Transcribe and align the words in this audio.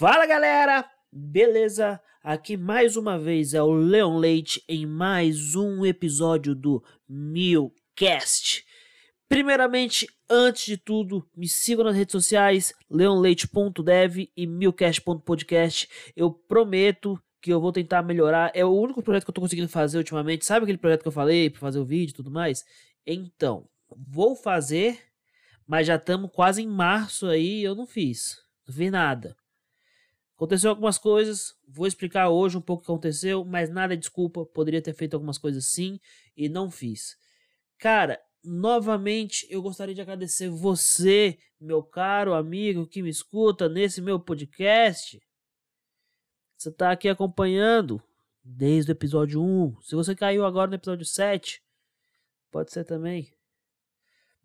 Fala 0.00 0.24
galera, 0.24 0.90
beleza? 1.12 2.00
Aqui 2.22 2.56
mais 2.56 2.96
uma 2.96 3.18
vez 3.18 3.52
é 3.52 3.62
o 3.62 3.70
Leon 3.70 4.16
Leite 4.16 4.64
em 4.66 4.86
mais 4.86 5.54
um 5.54 5.84
episódio 5.84 6.54
do 6.54 6.82
Milcast. 7.06 8.64
Primeiramente, 9.28 10.08
antes 10.26 10.64
de 10.64 10.78
tudo, 10.78 11.28
me 11.36 11.46
sigam 11.46 11.84
nas 11.84 11.94
redes 11.94 12.12
sociais, 12.12 12.72
leonleite.dev 12.88 14.30
e 14.34 14.46
milcast.podcast. 14.46 15.86
Eu 16.16 16.30
prometo 16.30 17.22
que 17.38 17.52
eu 17.52 17.60
vou 17.60 17.70
tentar 17.70 18.02
melhorar. 18.02 18.50
É 18.54 18.64
o 18.64 18.72
único 18.72 19.02
projeto 19.02 19.24
que 19.24 19.30
eu 19.30 19.34
tô 19.34 19.42
conseguindo 19.42 19.68
fazer 19.68 19.98
ultimamente. 19.98 20.46
Sabe 20.46 20.62
aquele 20.62 20.78
projeto 20.78 21.02
que 21.02 21.08
eu 21.08 21.12
falei 21.12 21.50
para 21.50 21.60
fazer 21.60 21.78
o 21.78 21.84
vídeo 21.84 22.12
e 22.12 22.16
tudo 22.16 22.30
mais? 22.30 22.64
Então, 23.06 23.68
vou 23.94 24.34
fazer, 24.34 24.98
mas 25.66 25.86
já 25.86 25.96
estamos 25.96 26.30
quase 26.32 26.62
em 26.62 26.66
março 26.66 27.26
aí, 27.26 27.62
eu 27.62 27.74
não 27.74 27.86
fiz. 27.86 28.38
Não 28.66 28.74
vi 28.74 28.90
nada. 28.90 29.36
Aconteceu 30.40 30.70
algumas 30.70 30.96
coisas, 30.96 31.54
vou 31.68 31.86
explicar 31.86 32.30
hoje 32.30 32.56
um 32.56 32.62
pouco 32.62 32.82
o 32.82 32.86
que 32.86 32.90
aconteceu, 32.90 33.44
mas 33.44 33.68
nada 33.68 33.94
desculpa, 33.94 34.46
poderia 34.46 34.80
ter 34.80 34.94
feito 34.94 35.12
algumas 35.12 35.36
coisas 35.36 35.66
sim 35.66 36.00
e 36.34 36.48
não 36.48 36.70
fiz. 36.70 37.14
Cara, 37.76 38.18
novamente 38.42 39.46
eu 39.50 39.60
gostaria 39.60 39.94
de 39.94 40.00
agradecer 40.00 40.48
você, 40.48 41.38
meu 41.60 41.82
caro 41.82 42.32
amigo 42.32 42.86
que 42.86 43.02
me 43.02 43.10
escuta 43.10 43.68
nesse 43.68 44.00
meu 44.00 44.18
podcast. 44.18 45.22
Você 46.56 46.70
está 46.70 46.90
aqui 46.90 47.10
acompanhando 47.10 48.02
desde 48.42 48.92
o 48.92 48.94
episódio 48.94 49.42
1. 49.42 49.82
Se 49.82 49.94
você 49.94 50.16
caiu 50.16 50.46
agora 50.46 50.70
no 50.70 50.76
episódio 50.76 51.04
7, 51.04 51.62
pode 52.50 52.72
ser 52.72 52.86
também. 52.86 53.30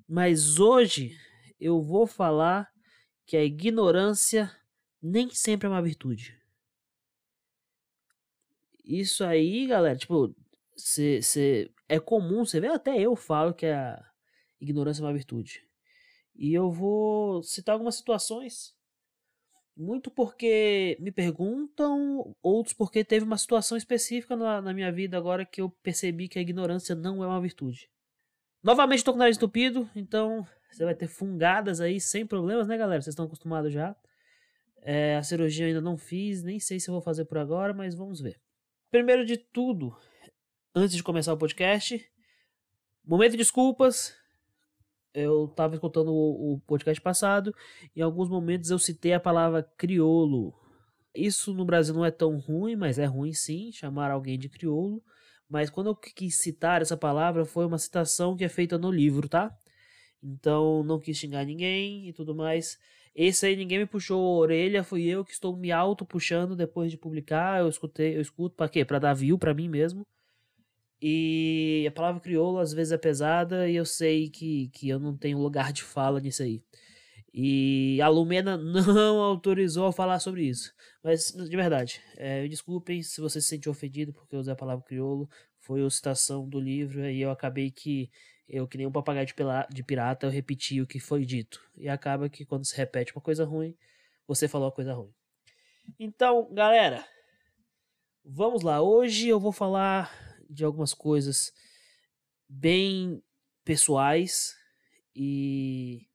Mas 0.05 0.59
hoje 0.59 1.17
eu 1.58 1.81
vou 1.81 2.05
falar 2.05 2.70
que 3.25 3.38
a 3.38 3.45
ignorância 3.45 4.52
nem 5.05 5.30
sempre 5.30 5.68
é 5.68 5.70
uma 5.70 5.84
virtude. 5.84 6.36
Isso 8.84 9.23
aí, 9.23 9.67
galera, 9.67 9.95
tipo, 9.95 10.36
cê, 10.75 11.22
cê, 11.22 11.72
é 11.88 12.00
comum, 12.00 12.44
você 12.44 12.59
vê, 12.59 12.67
até 12.67 13.00
eu 13.00 13.16
falo 13.16 13.53
que 13.53 13.67
a 13.67 14.03
ignorância 14.59 15.02
é 15.02 15.06
uma 15.06 15.14
virtude. 15.14 15.64
E 16.36 16.53
eu 16.53 16.72
vou 16.72 17.44
citar 17.44 17.73
algumas 17.73 17.95
situações, 17.95 18.76
muito 19.78 20.09
porque 20.09 20.98
me 21.00 21.11
perguntam, 21.11 22.36
outros 22.42 22.73
porque 22.73 23.03
teve 23.03 23.26
uma 23.26 23.38
situação 23.38 23.78
específica 23.78 24.36
na, 24.36 24.59
na 24.59 24.73
minha 24.73 24.92
vida 24.92 25.17
agora 25.17 25.45
que 25.45 25.61
eu 25.61 25.70
percebi 25.70 26.28
que 26.28 26.39
a 26.39 26.42
ignorância 26.42 26.95
não 26.95 27.23
é 27.23 27.28
uma 27.28 27.42
virtude. 27.42 27.89
Novamente 28.64 29.00
estou 29.00 29.14
com 29.14 29.17
o 29.17 29.20
nariz 29.20 29.38
entupido, 29.38 29.88
então 29.95 30.48
você 30.72 30.83
vai 30.83 30.95
ter 30.95 31.08
fungadas 31.08 31.80
aí 31.80 32.02
sem 32.02 32.26
problemas, 32.26 32.67
né, 32.67 32.76
galera? 32.76 33.02
Vocês 33.02 33.14
estão 33.14 33.26
acostumados 33.26 33.72
já. 33.72 33.95
É, 34.88 35.16
a 35.16 35.23
cirurgia 35.23 35.66
ainda 35.66 35.81
não 35.81 35.97
fiz, 35.97 36.44
nem 36.44 36.59
sei 36.59 36.80
se 36.80 36.91
vou 36.91 37.02
fazer 37.02 37.25
por 37.25 37.39
agora, 37.39 37.73
mas 37.73 37.95
vamos 37.95 38.22
ver. 38.22 38.39
Primeiro 38.92 39.25
de 39.25 39.36
tudo, 39.36 39.97
antes 40.75 40.95
de 40.95 41.02
começar 41.02 41.33
o 41.33 41.38
podcast, 41.38 42.08
momento 43.03 43.31
de 43.31 43.38
desculpas. 43.38 44.16
Eu 45.11 45.45
estava 45.45 45.73
escutando 45.73 46.14
o, 46.14 46.53
o 46.53 46.59
podcast 46.67 47.02
passado, 47.02 47.52
em 47.95 48.02
alguns 48.02 48.30
momentos 48.30 48.69
eu 48.69 48.77
citei 48.77 49.14
a 49.14 49.19
palavra 49.19 49.64
criolo. 49.75 50.53
Isso 51.16 51.52
no 51.52 51.66
Brasil 51.66 51.95
não 51.95 52.05
é 52.05 52.11
tão 52.11 52.38
ruim, 52.38 52.75
mas 52.75 52.99
é 52.99 53.05
ruim 53.05 53.33
sim, 53.33 53.72
chamar 53.72 54.11
alguém 54.11 54.38
de 54.38 54.49
criolo. 54.49 55.02
Mas 55.49 55.72
quando 55.72 55.88
eu 55.88 55.95
quis 55.95 56.38
citar 56.38 56.83
essa 56.83 56.95
palavra, 56.95 57.44
foi 57.44 57.66
uma 57.66 57.80
citação 57.80 58.38
que 58.38 58.44
é 58.44 58.49
feita 58.49 58.77
no 58.77 58.92
livro, 58.92 59.27
tá? 59.27 59.52
Então 60.22 60.83
não 60.83 60.99
quis 60.99 61.17
xingar 61.17 61.44
ninguém 61.44 62.08
e 62.08 62.14
tudo 62.14 62.36
mais. 62.36 62.77
Esse 63.16 63.45
aí 63.45 63.55
ninguém 63.55 63.80
me 63.80 63.85
puxou 63.85 64.19
a 64.21 64.39
orelha, 64.39 64.83
fui 64.83 65.03
eu 65.05 65.23
que 65.23 65.31
estou 65.31 65.55
me 65.55 65.71
auto 65.71 66.05
puxando 66.05 66.55
depois 66.55 66.91
de 66.91 66.97
publicar. 66.97 67.61
Eu 67.61 67.69
escutei, 67.69 68.17
eu 68.17 68.21
escuto 68.21 68.55
para 68.55 68.67
quê? 68.67 68.83
Para 68.83 68.99
dar 68.99 69.13
view 69.13 69.38
para 69.39 69.53
mim 69.53 69.69
mesmo. 69.69 70.05
E 71.02 71.86
a 71.87 71.92
palavra 71.92 72.20
crioulo 72.21 72.59
às 72.59 72.73
vezes 72.73 72.92
é 72.92 72.98
pesada 72.98 73.70
e 73.70 73.75
eu 73.75 73.86
sei 73.86 74.30
que, 74.30 74.70
que 74.70 74.89
eu 74.89 74.99
não 74.99 75.15
tenho 75.15 75.37
lugar 75.37 75.71
de 75.71 75.83
fala 75.83 76.20
nisso 76.20 76.43
aí. 76.43 76.61
E 77.33 78.02
a 78.02 78.08
Lumena 78.08 78.58
não 78.58 79.21
autorizou 79.21 79.87
a 79.87 79.93
falar 79.93 80.20
sobre 80.20 80.43
isso. 80.43 80.73
Mas, 81.04 81.31
de 81.31 81.55
verdade, 81.55 82.02
é, 82.17 82.48
desculpem 82.48 83.02
se 83.02 83.21
você 83.21 83.39
se 83.42 83.48
sentiu 83.48 83.71
ofendido 83.71 84.14
porque 84.14 84.36
eu 84.36 84.39
usei 84.39 84.54
a 84.54 84.58
palavra 84.58 84.86
crioulo. 84.86 85.30
Foi 85.59 85.86
a 85.86 85.89
citação 85.89 86.48
do 86.48 86.59
livro 86.59 87.05
e 87.09 87.21
eu 87.21 87.31
acabei 87.31 87.71
que 87.71 88.09
eu, 88.48 88.67
que 88.67 88.78
nem 88.78 88.88
um 88.88 88.92
papagaio 88.92 89.26
de, 89.26 89.33
de 89.70 89.83
pirata, 89.83 90.26
eu 90.26 90.32
repeti 90.32 90.82
o 90.82 90.88
que 90.88 91.00
foi 91.00 91.26
dito. 91.26 91.61
E 91.76 91.89
acaba 91.89 92.30
que 92.30 92.45
quando 92.45 92.66
se 92.66 92.76
repete 92.76 93.14
uma 93.16 93.22
coisa 93.22 93.44
ruim, 93.44 93.76
você 94.28 94.48
falou 94.48 94.67
a 94.67 94.72
coisa 94.72 94.94
ruim. 94.94 95.14
Então, 96.00 96.48
galera, 96.52 97.05
vamos 98.23 98.61
lá. 98.64 98.82
Hoje 98.82 99.28
eu 99.28 99.39
vou 99.39 99.52
falar 99.52 100.11
de 100.50 100.64
algumas 100.64 100.94
coisas 100.94 101.54
bem 102.48 103.22
pessoais 103.64 104.55
e 105.16 106.08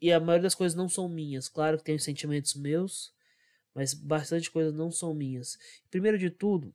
e 0.00 0.10
a 0.12 0.18
maioria 0.18 0.44
das 0.44 0.54
coisas 0.54 0.76
não 0.76 0.88
são 0.88 1.08
minhas. 1.08 1.48
Claro 1.48 1.76
que 1.78 1.84
tem 1.84 1.98
sentimentos 1.98 2.54
meus, 2.54 3.14
mas 3.74 3.92
bastante 3.92 4.50
coisas 4.50 4.74
não 4.74 4.90
são 4.90 5.12
minhas. 5.12 5.58
Primeiro 5.90 6.18
de 6.18 6.30
tudo, 6.30 6.74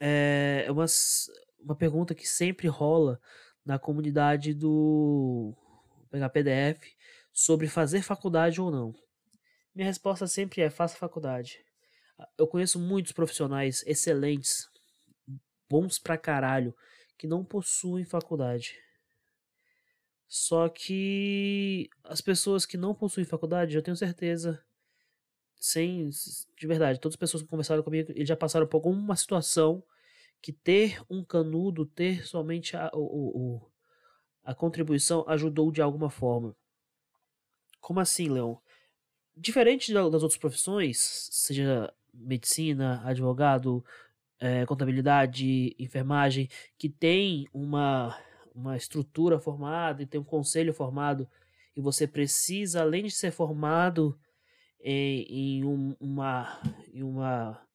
é 0.00 0.66
umas, 0.70 1.30
uma 1.64 1.74
pergunta 1.74 2.14
que 2.14 2.28
sempre 2.28 2.68
rola 2.68 3.18
na 3.64 3.78
comunidade 3.78 4.52
do 4.52 5.54
pegar 6.10 6.28
PDF 6.28 6.94
sobre 7.32 7.66
fazer 7.66 8.02
faculdade 8.02 8.60
ou 8.60 8.70
não. 8.70 8.94
Minha 9.74 9.88
resposta 9.88 10.26
sempre 10.26 10.60
é 10.60 10.70
faça 10.70 10.96
faculdade. 10.96 11.64
Eu 12.38 12.46
conheço 12.46 12.78
muitos 12.78 13.12
profissionais 13.12 13.82
excelentes, 13.86 14.68
bons 15.68 15.98
pra 15.98 16.16
caralho, 16.16 16.76
que 17.18 17.26
não 17.26 17.44
possuem 17.44 18.04
faculdade. 18.04 18.78
Só 20.28 20.68
que 20.68 21.88
as 22.04 22.20
pessoas 22.20 22.64
que 22.66 22.76
não 22.76 22.94
possuem 22.94 23.26
faculdade, 23.26 23.74
eu 23.74 23.82
tenho 23.82 23.96
certeza, 23.96 24.62
sem 25.56 26.08
de 26.08 26.66
verdade, 26.66 27.00
todas 27.00 27.14
as 27.14 27.20
pessoas 27.20 27.42
que 27.42 27.48
conversaram 27.48 27.82
comigo, 27.82 28.12
já 28.24 28.36
passaram 28.36 28.66
por 28.66 28.76
alguma 28.76 29.16
situação 29.16 29.82
que 30.44 30.52
ter 30.52 31.02
um 31.08 31.24
canudo, 31.24 31.86
ter 31.86 32.26
somente 32.26 32.76
a, 32.76 32.90
o, 32.92 33.00
o, 33.00 33.70
a 34.44 34.54
contribuição 34.54 35.24
ajudou 35.26 35.72
de 35.72 35.80
alguma 35.80 36.10
forma. 36.10 36.54
Como 37.80 37.98
assim, 37.98 38.28
Leon? 38.28 38.56
Diferente 39.34 39.90
das 39.90 40.22
outras 40.22 40.36
profissões, 40.36 40.98
seja 41.32 41.90
medicina, 42.12 43.00
advogado, 43.06 43.82
é, 44.38 44.66
contabilidade, 44.66 45.74
enfermagem, 45.78 46.50
que 46.76 46.90
tem 46.90 47.48
uma, 47.50 48.14
uma 48.54 48.76
estrutura 48.76 49.40
formada 49.40 50.02
e 50.02 50.06
tem 50.06 50.20
um 50.20 50.24
conselho 50.24 50.74
formado, 50.74 51.26
e 51.74 51.80
você 51.80 52.06
precisa, 52.06 52.82
além 52.82 53.04
de 53.04 53.12
ser 53.12 53.30
formado 53.30 54.20
em, 54.78 55.22
em, 55.22 55.64
um, 55.64 55.96
uma, 55.98 56.60
em 56.92 57.02
uma, 57.02 57.66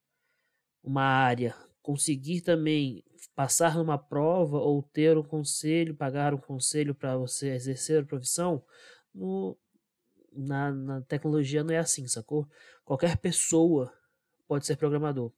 uma 0.83 1.01
área 1.01 1.55
conseguir 1.81 2.41
também 2.41 3.03
passar 3.35 3.75
numa 3.75 3.97
prova 3.97 4.57
ou 4.57 4.83
ter 4.83 5.17
um 5.17 5.23
conselho, 5.23 5.95
pagar 5.95 6.33
um 6.33 6.37
conselho 6.37 6.93
para 6.93 7.17
você 7.17 7.49
exercer 7.49 8.01
a 8.01 8.05
profissão, 8.05 8.63
no, 9.13 9.57
na, 10.33 10.71
na 10.71 11.01
tecnologia 11.01 11.63
não 11.63 11.73
é 11.73 11.77
assim, 11.77 12.07
sacou? 12.07 12.47
Qualquer 12.83 13.17
pessoa 13.17 13.93
pode 14.47 14.65
ser 14.65 14.75
programador. 14.75 15.31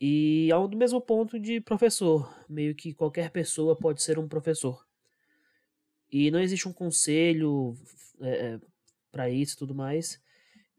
E 0.00 0.50
ao 0.52 0.68
do 0.68 0.76
mesmo 0.76 1.00
ponto 1.00 1.38
de 1.38 1.60
professor, 1.60 2.32
meio 2.48 2.74
que 2.74 2.92
qualquer 2.92 3.30
pessoa 3.30 3.76
pode 3.76 4.02
ser 4.02 4.18
um 4.18 4.28
professor. 4.28 4.84
E 6.10 6.30
não 6.30 6.40
existe 6.40 6.68
um 6.68 6.72
conselho 6.72 7.76
é, 8.20 8.54
é 8.54 8.60
para 9.10 9.30
isso 9.30 9.54
e 9.54 9.58
tudo 9.58 9.74
mais. 9.74 10.20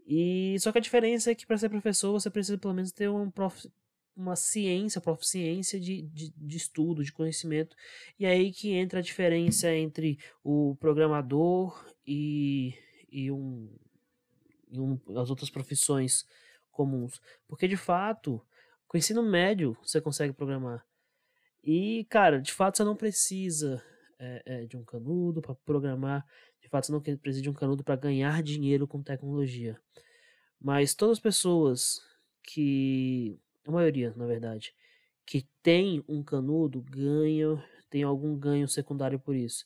E 0.05 0.55
só 0.59 0.71
que 0.71 0.77
a 0.77 0.81
diferença 0.81 1.31
é 1.31 1.35
que 1.35 1.45
para 1.45 1.57
ser 1.57 1.69
professor 1.69 2.11
você 2.11 2.29
precisa 2.29 2.57
pelo 2.57 2.73
menos 2.73 2.91
ter 2.91 3.09
um 3.09 3.31
prof, 3.31 3.67
uma 4.15 4.35
ciência, 4.35 5.01
proficiência 5.01 5.79
de, 5.79 6.03
de, 6.03 6.33
de, 6.35 6.57
estudo, 6.57 7.03
de 7.03 7.11
conhecimento. 7.11 7.75
E 8.17 8.25
é 8.25 8.29
aí 8.29 8.51
que 8.51 8.71
entra 8.71 8.99
a 8.99 9.03
diferença 9.03 9.73
entre 9.73 10.17
o 10.43 10.75
programador 10.79 11.85
e, 12.07 12.73
e, 13.11 13.29
um, 13.31 13.69
e 14.69 14.79
um, 14.79 14.99
as 15.17 15.29
outras 15.29 15.49
profissões 15.49 16.25
comuns. 16.71 17.21
Porque 17.47 17.67
de 17.67 17.77
fato, 17.77 18.41
com 18.87 18.97
o 18.97 18.99
ensino 18.99 19.21
médio 19.21 19.77
você 19.83 19.99
consegue 19.99 20.33
programar. 20.33 20.85
E, 21.63 22.05
cara, 22.09 22.39
de 22.39 22.53
fato 22.53 22.77
você 22.77 22.83
não 22.83 22.95
precisa 22.95 23.83
é, 24.19 24.43
é, 24.45 24.65
de 24.65 24.77
um 24.77 24.83
canudo 24.83 25.41
para 25.41 25.55
programar. 25.55 26.25
De 26.61 26.69
fato, 26.69 26.87
você 26.87 26.91
não 26.91 27.01
precisa 27.01 27.41
de 27.41 27.49
um 27.49 27.53
canudo 27.53 27.83
para 27.83 27.95
ganhar 27.95 28.41
dinheiro 28.41 28.87
com 28.87 29.01
tecnologia. 29.01 29.79
Mas 30.59 30.95
todas 30.95 31.17
as 31.17 31.21
pessoas 31.21 32.01
que 32.41 33.39
a 33.65 33.71
maioria, 33.71 34.13
na 34.15 34.25
verdade, 34.25 34.73
que 35.25 35.45
tem 35.61 36.03
um 36.07 36.23
canudo 36.23 36.81
ganha, 36.81 37.63
tem 37.89 38.03
algum 38.03 38.37
ganho 38.37 38.67
secundário 38.67 39.19
por 39.19 39.35
isso. 39.35 39.65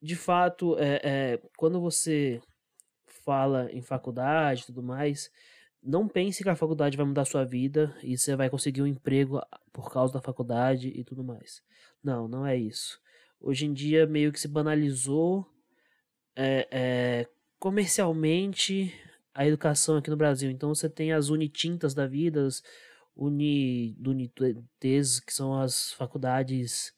De 0.00 0.16
fato, 0.16 0.78
é, 0.78 1.00
é, 1.02 1.40
quando 1.56 1.80
você 1.80 2.40
fala 3.24 3.70
em 3.70 3.82
faculdade 3.82 4.62
e 4.62 4.66
tudo 4.66 4.82
mais, 4.82 5.30
não 5.82 6.08
pense 6.08 6.42
que 6.42 6.48
a 6.48 6.56
faculdade 6.56 6.96
vai 6.96 7.06
mudar 7.06 7.24
sua 7.24 7.44
vida 7.44 7.94
e 8.02 8.16
você 8.16 8.34
vai 8.36 8.50
conseguir 8.50 8.82
um 8.82 8.86
emprego 8.86 9.40
por 9.72 9.90
causa 9.90 10.12
da 10.12 10.20
faculdade 10.20 10.88
e 10.88 11.04
tudo 11.04 11.22
mais. 11.22 11.62
Não, 12.02 12.28
não 12.28 12.46
é 12.46 12.56
isso. 12.56 12.98
Hoje 13.40 13.66
em 13.66 13.72
dia 13.72 14.06
meio 14.06 14.32
que 14.32 14.40
se 14.40 14.48
banalizou 14.48 15.46
é, 16.36 16.68
é, 16.70 17.26
comercialmente 17.58 18.94
a 19.34 19.46
educação 19.46 19.96
aqui 19.96 20.10
no 20.10 20.16
Brasil. 20.16 20.50
Então 20.50 20.74
você 20.74 20.88
tem 20.88 21.12
as 21.12 21.28
Unitintas 21.28 21.94
da 21.94 22.06
vida, 22.06 22.46
as 22.46 22.62
Uni, 23.16 23.96
Unites, 24.04 25.20
que 25.20 25.32
são 25.32 25.60
as 25.60 25.92
faculdades 25.92 26.92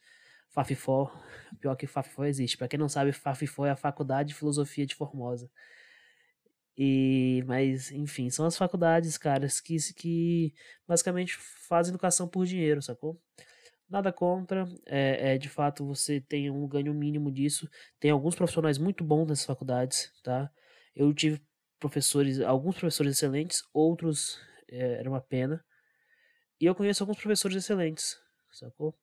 Fafifó. 0.50 1.12
Pior 1.60 1.74
que 1.76 1.86
Fafifó 1.86 2.24
existe. 2.24 2.56
Para 2.56 2.68
quem 2.68 2.78
não 2.78 2.88
sabe, 2.88 3.12
Fafifó 3.12 3.66
é 3.66 3.70
a 3.70 3.76
Faculdade 3.76 4.30
de 4.30 4.34
Filosofia 4.34 4.86
de 4.86 4.94
Formosa. 4.94 5.50
E, 6.76 7.44
mas, 7.46 7.90
enfim, 7.92 8.30
são 8.30 8.46
as 8.46 8.56
faculdades, 8.56 9.18
caras, 9.18 9.60
que, 9.60 9.76
que 9.94 10.54
basicamente 10.86 11.36
fazem 11.36 11.90
educação 11.90 12.26
por 12.26 12.46
dinheiro, 12.46 12.80
sacou? 12.80 13.20
Nada 13.88 14.10
contra, 14.10 14.66
é, 14.86 15.34
é, 15.34 15.38
de 15.38 15.50
fato 15.50 15.86
você 15.86 16.20
tem 16.20 16.50
um 16.50 16.66
ganho 16.66 16.94
mínimo 16.94 17.30
disso. 17.30 17.68
Tem 18.00 18.10
alguns 18.10 18.34
profissionais 18.34 18.78
muito 18.78 19.04
bons 19.04 19.26
nessas 19.28 19.44
faculdades, 19.44 20.10
tá? 20.22 20.50
Eu 20.96 21.12
tive 21.12 21.42
professores, 21.78 22.40
alguns 22.40 22.76
professores 22.76 23.12
excelentes, 23.16 23.62
outros 23.72 24.38
é, 24.70 24.94
era 25.00 25.10
uma 25.10 25.20
pena. 25.20 25.62
E 26.62 26.64
eu 26.64 26.76
conheço 26.76 27.02
alguns 27.02 27.16
professores 27.16 27.56
excelentes, 27.56 28.20
sacou? 28.52 28.96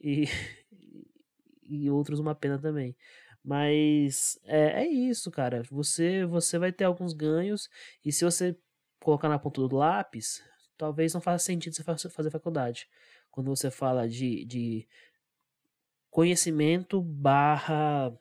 E, 0.00 0.26
e 1.68 1.90
outros 1.90 2.20
uma 2.20 2.32
pena 2.32 2.60
também. 2.60 2.96
Mas 3.42 4.38
é, 4.44 4.84
é 4.84 4.86
isso, 4.86 5.28
cara. 5.32 5.64
Você 5.68 6.24
você 6.24 6.60
vai 6.60 6.70
ter 6.70 6.84
alguns 6.84 7.12
ganhos 7.12 7.68
e 8.04 8.12
se 8.12 8.24
você 8.24 8.56
colocar 9.00 9.28
na 9.28 9.36
ponta 9.36 9.66
do 9.66 9.76
lápis, 9.76 10.40
talvez 10.78 11.12
não 11.12 11.20
faça 11.20 11.44
sentido 11.44 11.74
você 11.74 12.08
fazer 12.08 12.30
faculdade. 12.30 12.88
Quando 13.32 13.48
você 13.48 13.68
fala 13.68 14.08
de, 14.08 14.44
de 14.44 14.86
conhecimento 16.08 17.02
barra 17.02 18.16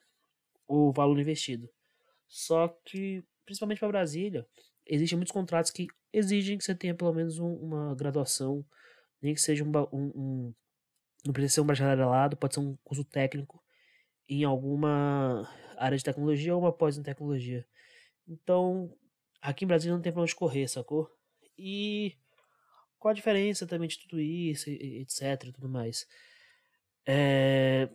o 0.67 0.91
valor 0.91 1.19
investido. 1.19 1.69
Só 2.27 2.67
que, 2.83 3.23
principalmente 3.45 3.77
para 3.77 3.89
Brasília, 3.89 4.47
existem 4.85 5.17
muitos 5.17 5.31
contratos 5.31 5.71
que 5.71 5.87
exigem 6.11 6.57
que 6.57 6.63
você 6.63 6.75
tenha 6.75 6.95
pelo 6.95 7.13
menos 7.13 7.39
um, 7.39 7.53
uma 7.55 7.95
graduação, 7.95 8.65
nem 9.21 9.33
que 9.33 9.41
seja 9.41 9.63
um, 9.63 9.71
um, 9.91 10.11
um 10.15 10.53
não 11.25 11.33
precisa 11.33 11.55
ser 11.55 11.61
um 11.61 11.65
bacharelado, 11.65 12.37
pode 12.37 12.53
ser 12.53 12.59
um 12.59 12.77
curso 12.83 13.03
técnico 13.03 13.63
em 14.29 14.43
alguma 14.43 15.49
área 15.77 15.97
de 15.97 16.03
tecnologia 16.03 16.55
ou 16.55 16.61
uma 16.61 16.71
pós 16.71 16.97
em 16.97 17.03
tecnologia. 17.03 17.65
Então, 18.27 18.95
aqui 19.41 19.65
em 19.65 19.67
Brasília 19.67 19.95
não 19.95 20.01
tem 20.01 20.11
pra 20.11 20.21
onde 20.21 20.35
correr, 20.35 20.67
sacou? 20.67 21.09
E 21.57 22.15
qual 22.99 23.11
a 23.11 23.15
diferença 23.15 23.67
também 23.67 23.87
de 23.87 23.99
tudo 23.99 24.19
isso, 24.19 24.69
etc 24.69 25.21
e 25.45 25.51
tudo 25.51 25.69
mais. 25.69 26.07
É... 27.05 27.89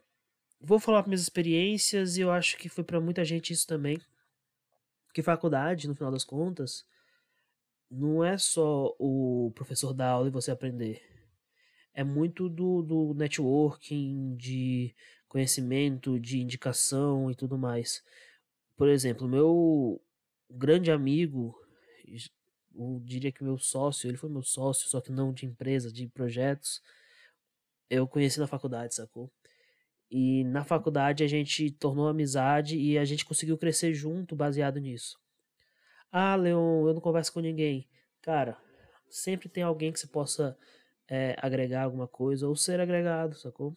Vou 0.61 0.79
falar 0.79 1.07
minhas 1.07 1.23
experiências 1.23 2.17
e 2.17 2.21
eu 2.21 2.31
acho 2.31 2.57
que 2.57 2.69
foi 2.69 2.85
para 2.85 3.01
muita 3.01 3.25
gente 3.25 3.53
isso 3.53 3.67
também. 3.67 3.99
Que 5.13 5.23
faculdade, 5.23 5.89
no 5.89 5.95
final 5.95 6.13
das 6.13 6.25
contas, 6.25 6.87
não 7.91 8.25
é 8.25 8.39
só 8.39 8.95
o 8.99 9.51
professor 9.55 9.93
dar 9.93 10.11
aula 10.11 10.29
e 10.29 10.33
você 10.33 10.51
aprender. 10.51 11.03
É 11.93 12.05
muito 12.05 12.49
do, 12.49 12.83
do 12.83 13.15
networking, 13.15 14.37
de 14.37 14.95
conhecimento, 15.29 16.19
de 16.21 16.41
indicação 16.41 17.31
e 17.31 17.35
tudo 17.35 17.59
mais. 17.59 18.03
Por 18.77 18.89
exemplo, 18.89 19.29
meu 19.29 20.01
grande 20.49 20.91
amigo, 20.91 21.55
eu 22.75 23.01
diria 23.05 23.33
que 23.33 23.45
meu 23.45 23.59
sócio, 23.59 24.09
ele 24.09 24.17
foi 24.17 24.31
meu 24.31 24.43
sócio, 24.43 24.89
só 24.89 25.01
que 25.01 25.13
não 25.13 25.33
de 25.33 25.47
empresa, 25.47 25.93
de 25.93 26.07
projetos, 26.09 26.81
eu 27.89 28.07
conheci 28.07 28.39
na 28.39 28.47
faculdade, 28.47 28.95
sacou? 28.95 29.31
E 30.11 30.43
na 30.45 30.65
faculdade 30.65 31.23
a 31.23 31.29
gente 31.29 31.71
tornou 31.71 32.09
amizade 32.09 32.77
e 32.77 32.99
a 32.99 33.05
gente 33.05 33.25
conseguiu 33.25 33.57
crescer 33.57 33.95
junto 33.95 34.35
baseado 34.35 34.81
nisso. 34.81 35.17
Ah, 36.11 36.35
Leon, 36.35 36.89
eu 36.89 36.95
não 36.95 37.01
converso 37.01 37.33
com 37.33 37.41
ninguém. 37.41 37.89
Cara, 38.21 38.59
sempre 39.09 39.49
tem 39.49 39.63
alguém 39.63 39.93
que 39.93 40.01
você 40.01 40.09
possa 40.09 40.59
é, 41.09 41.37
agregar 41.39 41.85
alguma 41.85 42.09
coisa 42.09 42.49
ou 42.49 42.57
ser 42.57 42.81
agregado, 42.81 43.37
sacou? 43.37 43.77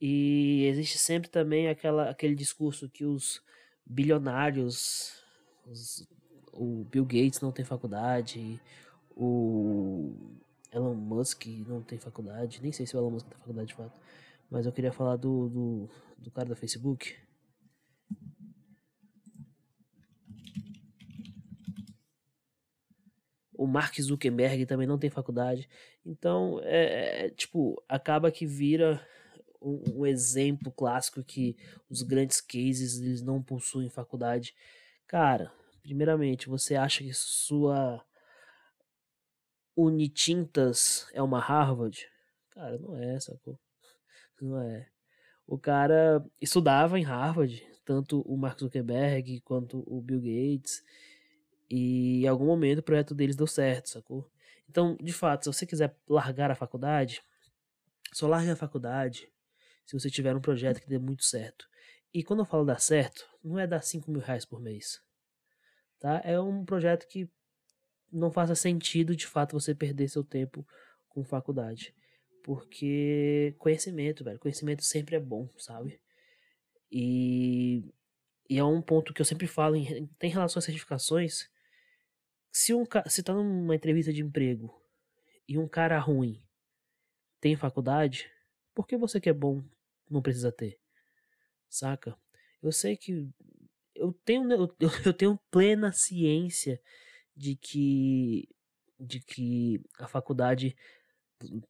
E 0.00 0.64
existe 0.66 0.98
sempre 0.98 1.30
também 1.30 1.68
aquela, 1.68 2.10
aquele 2.10 2.34
discurso 2.34 2.90
que 2.90 3.04
os 3.04 3.40
bilionários, 3.86 5.22
os, 5.66 6.06
o 6.52 6.84
Bill 6.84 7.04
Gates 7.04 7.40
não 7.40 7.52
tem 7.52 7.64
faculdade, 7.64 8.60
o 9.16 10.12
Elon 10.72 10.94
Musk 10.94 11.46
não 11.66 11.82
tem 11.82 11.98
faculdade, 11.98 12.60
nem 12.60 12.72
sei 12.72 12.86
se 12.86 12.96
o 12.96 12.98
Elon 12.98 13.10
Musk 13.10 13.28
tem 13.28 13.38
faculdade 13.38 13.68
de 13.68 13.74
fato, 13.74 14.00
mas 14.54 14.66
eu 14.66 14.72
queria 14.72 14.92
falar 14.92 15.16
do, 15.16 15.48
do, 15.48 15.90
do 16.16 16.30
cara 16.30 16.48
do 16.48 16.54
Facebook. 16.54 17.16
O 23.52 23.66
Mark 23.66 24.00
Zuckerberg 24.00 24.64
também 24.64 24.86
não 24.86 24.96
tem 24.96 25.10
faculdade. 25.10 25.68
Então, 26.06 26.60
é, 26.62 27.26
é 27.26 27.30
tipo, 27.30 27.82
acaba 27.88 28.30
que 28.30 28.46
vira 28.46 29.04
um, 29.60 30.02
um, 30.02 30.06
exemplo 30.06 30.70
clássico 30.70 31.24
que 31.24 31.56
os 31.90 32.02
grandes 32.02 32.40
cases 32.40 33.00
eles 33.00 33.22
não 33.22 33.42
possuem 33.42 33.90
faculdade. 33.90 34.54
Cara, 35.08 35.52
primeiramente, 35.82 36.48
você 36.48 36.76
acha 36.76 37.02
que 37.02 37.12
sua 37.12 38.06
Unitintas 39.76 41.08
é 41.12 41.20
uma 41.20 41.40
Harvard? 41.40 42.08
Cara, 42.50 42.78
não 42.78 42.96
é, 42.96 43.18
sacou? 43.18 43.58
Não 44.40 44.60
é. 44.60 44.88
O 45.46 45.58
cara 45.58 46.24
estudava 46.40 46.98
em 46.98 47.02
Harvard, 47.02 47.66
tanto 47.84 48.20
o 48.22 48.36
Mark 48.36 48.58
Zuckerberg 48.58 49.40
quanto 49.40 49.84
o 49.86 50.00
Bill 50.00 50.20
Gates, 50.20 50.82
e 51.70 52.24
em 52.24 52.28
algum 52.28 52.46
momento 52.46 52.78
o 52.78 52.82
projeto 52.82 53.14
deles 53.14 53.36
deu 53.36 53.46
certo, 53.46 53.90
sacou? 53.90 54.30
Então, 54.68 54.96
de 55.00 55.12
fato, 55.12 55.44
se 55.44 55.52
você 55.52 55.66
quiser 55.66 55.96
largar 56.08 56.50
a 56.50 56.54
faculdade, 56.54 57.22
só 58.12 58.26
larga 58.26 58.52
a 58.52 58.56
faculdade 58.56 59.30
se 59.84 59.92
você 59.92 60.08
tiver 60.08 60.34
um 60.34 60.40
projeto 60.40 60.80
que 60.80 60.88
dê 60.88 60.98
muito 60.98 61.24
certo. 61.24 61.68
E 62.12 62.22
quando 62.22 62.40
eu 62.40 62.46
falo 62.46 62.64
dar 62.64 62.80
certo, 62.80 63.26
não 63.42 63.58
é 63.58 63.66
dar 63.66 63.82
5 63.82 64.10
mil 64.10 64.20
reais 64.20 64.44
por 64.44 64.60
mês. 64.60 65.00
Tá? 65.98 66.20
É 66.24 66.40
um 66.40 66.64
projeto 66.64 67.06
que 67.06 67.28
não 68.10 68.30
faça 68.30 68.54
sentido 68.54 69.16
de 69.16 69.26
fato 69.26 69.58
você 69.58 69.74
perder 69.74 70.08
seu 70.08 70.22
tempo 70.22 70.66
com 71.08 71.24
faculdade. 71.24 71.94
Porque 72.44 73.54
conhecimento, 73.58 74.22
velho, 74.22 74.38
conhecimento 74.38 74.84
sempre 74.84 75.16
é 75.16 75.18
bom, 75.18 75.48
sabe? 75.56 75.98
E, 76.92 77.90
e 78.48 78.58
é 78.58 78.62
um 78.62 78.82
ponto 78.82 79.14
que 79.14 79.22
eu 79.22 79.24
sempre 79.24 79.46
falo, 79.46 79.74
em, 79.74 80.06
tem 80.18 80.30
relação 80.30 80.58
às 80.58 80.64
certificações. 80.66 81.48
Se, 82.52 82.74
um, 82.74 82.84
se 83.06 83.22
tá 83.22 83.32
numa 83.32 83.74
entrevista 83.74 84.12
de 84.12 84.20
emprego 84.20 84.78
e 85.48 85.56
um 85.56 85.66
cara 85.66 85.98
ruim 85.98 86.44
tem 87.40 87.56
faculdade, 87.56 88.30
por 88.74 88.86
que 88.86 88.94
você 88.98 89.18
que 89.18 89.30
é 89.30 89.32
bom 89.32 89.64
não 90.10 90.20
precisa 90.20 90.52
ter? 90.52 90.78
Saca? 91.66 92.14
Eu 92.62 92.72
sei 92.72 92.94
que 92.94 93.26
eu 93.94 94.12
tenho 94.22 94.52
eu, 94.52 94.76
eu 95.06 95.14
tenho 95.14 95.40
plena 95.50 95.92
ciência 95.92 96.78
de 97.34 97.56
que 97.56 98.46
de 99.00 99.18
que 99.20 99.82
a 99.98 100.06
faculdade 100.06 100.76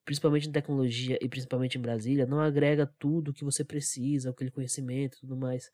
principalmente 0.05 0.49
em 0.49 0.53
tecnologia 0.53 1.19
e 1.21 1.29
principalmente 1.29 1.79
em 1.79 1.81
Brasília 1.81 2.27
não 2.27 2.41
agrega 2.41 2.87
tudo 2.99 3.33
que 3.33 3.45
você 3.45 3.65
precisa, 3.65 4.31
aquele 4.31 4.51
conhecimento, 4.51 5.19
tudo 5.21 5.37
mais, 5.37 5.71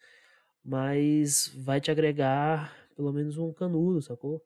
mas 0.65 1.53
vai 1.57 1.81
te 1.81 1.91
agregar 1.91 2.77
pelo 2.95 3.13
menos 3.13 3.39
um 3.39 3.53
canudo, 3.53 4.03
sacou? 4.03 4.43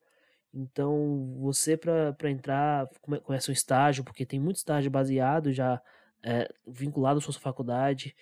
Então, 0.52 1.36
você 1.40 1.76
para 1.76 2.30
entrar, 2.30 2.88
começa 3.24 3.50
um 3.50 3.52
estágio, 3.52 4.04
porque 4.04 4.24
tem 4.24 4.38
muito 4.38 4.56
estágio 4.56 4.90
baseado 4.90 5.52
já 5.52 5.82
é, 6.22 6.48
vinculado 6.64 7.18
à 7.18 7.20
sua 7.22 7.32
faculdade, 7.34 8.14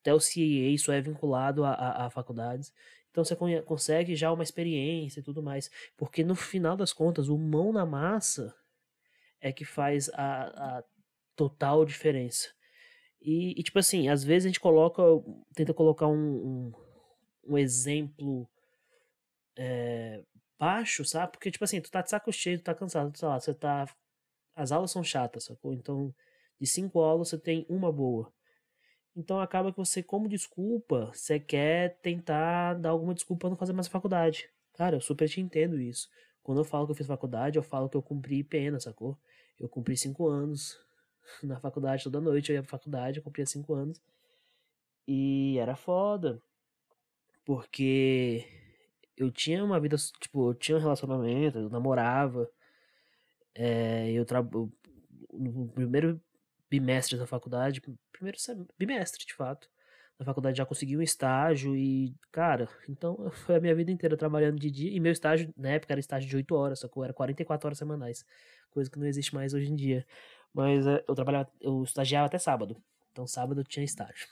até 0.00 0.12
o 0.12 0.18
CAA 0.18 0.78
só 0.78 0.92
é 0.92 1.00
vinculado 1.00 1.64
a, 1.64 1.72
a, 1.72 2.06
a 2.06 2.10
faculdades. 2.10 2.72
Então 3.10 3.24
você 3.24 3.34
consegue 3.62 4.14
já 4.14 4.30
uma 4.30 4.42
experiência 4.42 5.20
e 5.20 5.22
tudo 5.22 5.42
mais. 5.42 5.70
Porque 5.96 6.22
no 6.22 6.34
final 6.34 6.76
das 6.76 6.92
contas, 6.92 7.28
o 7.30 7.38
mão 7.38 7.72
na 7.72 7.86
massa 7.86 8.54
é 9.48 9.52
que 9.52 9.64
faz 9.64 10.08
a, 10.14 10.78
a 10.78 10.84
total 11.36 11.84
diferença. 11.84 12.48
E, 13.20 13.58
e, 13.58 13.62
tipo 13.62 13.78
assim, 13.78 14.08
às 14.08 14.24
vezes 14.24 14.46
a 14.46 14.48
gente 14.48 14.60
coloca, 14.60 15.02
tenta 15.54 15.74
colocar 15.74 16.06
um, 16.08 16.14
um, 16.14 16.72
um 17.48 17.58
exemplo 17.58 18.48
é, 19.56 20.22
baixo, 20.58 21.04
sabe? 21.04 21.32
Porque, 21.32 21.50
tipo 21.50 21.64
assim, 21.64 21.80
tu 21.80 21.90
tá 21.90 22.02
de 22.02 22.10
saco 22.10 22.32
cheio, 22.32 22.58
tu 22.58 22.64
tá 22.64 22.74
cansado, 22.74 23.16
sei 23.16 23.28
lá, 23.28 23.38
você 23.40 23.54
tá. 23.54 23.86
As 24.54 24.72
aulas 24.72 24.90
são 24.90 25.04
chatas, 25.04 25.44
sacou? 25.44 25.72
Então 25.72 26.14
de 26.58 26.66
cinco 26.66 27.00
aulas 27.00 27.28
você 27.28 27.38
tem 27.38 27.66
uma 27.68 27.92
boa. 27.92 28.32
Então 29.14 29.40
acaba 29.40 29.72
que 29.72 29.78
você, 29.78 30.02
como 30.02 30.28
desculpa, 30.28 31.10
você 31.12 31.40
quer 31.40 31.98
tentar 32.00 32.74
dar 32.74 32.90
alguma 32.90 33.14
desculpa 33.14 33.48
não 33.48 33.56
fazer 33.56 33.72
mais 33.72 33.88
faculdade. 33.88 34.48
Cara, 34.74 34.96
eu 34.96 35.00
super 35.00 35.28
te 35.28 35.40
entendo 35.40 35.80
isso. 35.80 36.08
Quando 36.42 36.58
eu 36.58 36.64
falo 36.64 36.86
que 36.86 36.92
eu 36.92 36.96
fiz 36.96 37.06
faculdade, 37.06 37.58
eu 37.58 37.62
falo 37.62 37.88
que 37.88 37.96
eu 37.96 38.02
cumpri 38.02 38.44
pena, 38.44 38.78
sacou? 38.78 39.18
Eu 39.58 39.68
cumpri 39.68 39.96
cinco 39.96 40.28
anos 40.28 40.78
na 41.42 41.58
faculdade 41.60 42.04
toda 42.04 42.20
noite, 42.20 42.50
eu 42.50 42.56
ia 42.56 42.62
pra 42.62 42.70
faculdade, 42.70 43.18
eu 43.18 43.22
cumpria 43.24 43.46
cinco 43.46 43.74
anos. 43.74 44.00
E 45.06 45.58
era 45.58 45.76
foda. 45.76 46.42
Porque 47.44 48.44
eu 49.16 49.30
tinha 49.30 49.64
uma 49.64 49.78
vida, 49.80 49.96
tipo, 50.20 50.50
eu 50.50 50.54
tinha 50.54 50.76
um 50.76 50.80
relacionamento, 50.80 51.58
eu 51.58 51.70
namorava. 51.70 52.50
É, 53.54 54.10
eu 54.12 54.24
trabalho 54.24 54.72
no 55.32 55.68
primeiro 55.68 56.20
bimestre 56.68 57.16
da 57.16 57.26
faculdade, 57.26 57.80
primeiro 58.12 58.38
bimestre 58.78 59.24
de 59.24 59.34
fato, 59.34 59.70
na 60.18 60.24
faculdade 60.24 60.58
já 60.58 60.64
consegui 60.64 60.96
um 60.96 61.02
estágio 61.02 61.76
e, 61.76 62.14
cara, 62.32 62.68
então 62.88 63.30
foi 63.44 63.56
a 63.56 63.60
minha 63.60 63.74
vida 63.74 63.90
inteira 63.90 64.16
trabalhando 64.16 64.58
de 64.58 64.70
dia. 64.70 64.90
E 64.90 65.00
meu 65.00 65.12
estágio, 65.12 65.52
na 65.56 65.70
época, 65.70 65.92
era 65.92 66.00
estágio 66.00 66.28
de 66.28 66.36
8 66.36 66.54
horas, 66.54 66.80
sacou? 66.80 67.04
Era 67.04 67.12
44 67.12 67.66
horas 67.68 67.78
semanais, 67.78 68.24
coisa 68.70 68.90
que 68.90 68.98
não 68.98 69.06
existe 69.06 69.34
mais 69.34 69.54
hoje 69.54 69.70
em 69.70 69.74
dia. 69.76 70.06
Mas 70.54 70.86
eh, 70.86 71.04
eu 71.06 71.14
trabalhava, 71.14 71.50
eu 71.60 71.82
estagiava 71.82 72.26
até 72.26 72.38
sábado. 72.38 72.82
Então 73.12 73.26
sábado 73.26 73.60
eu 73.60 73.64
tinha 73.64 73.84
estágio. 73.84 74.26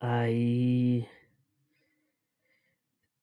Aí. 0.00 1.06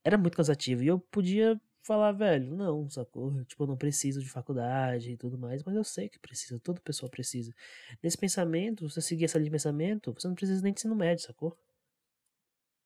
Era 0.04 0.18
muito 0.18 0.36
cansativo. 0.38 0.84
E 0.84 0.88
eu 0.88 1.00
podia 1.00 1.60
falar, 1.84 2.14
velho, 2.14 2.56
não, 2.56 2.90
sacou? 2.90 3.44
Tipo, 3.46 3.64
eu 3.64 3.68
não 3.68 3.78
preciso 3.78 4.22
de 4.22 4.30
faculdade 4.30 5.12
e 5.12 5.18
tudo 5.18 5.38
mais, 5.38 5.62
mas 5.64 5.76
eu 5.76 5.84
sei 5.84 6.10
que 6.10 6.18
precisa, 6.18 6.60
toda 6.60 6.82
pessoa 6.82 7.10
precisa. 7.10 7.54
Nesse 8.02 8.18
pensamento, 8.18 8.90
você 8.90 9.02
seguir 9.02 9.26
essa 9.26 9.38
linha 9.38 9.50
de 9.50 9.52
pensamento, 9.52 10.14
você 10.14 10.28
não 10.28 10.36
precisa 10.36 10.62
nem 10.62 10.74
de 10.74 10.80
ensino 10.80 10.96
médio, 10.96 11.26
sacou? 11.26 11.58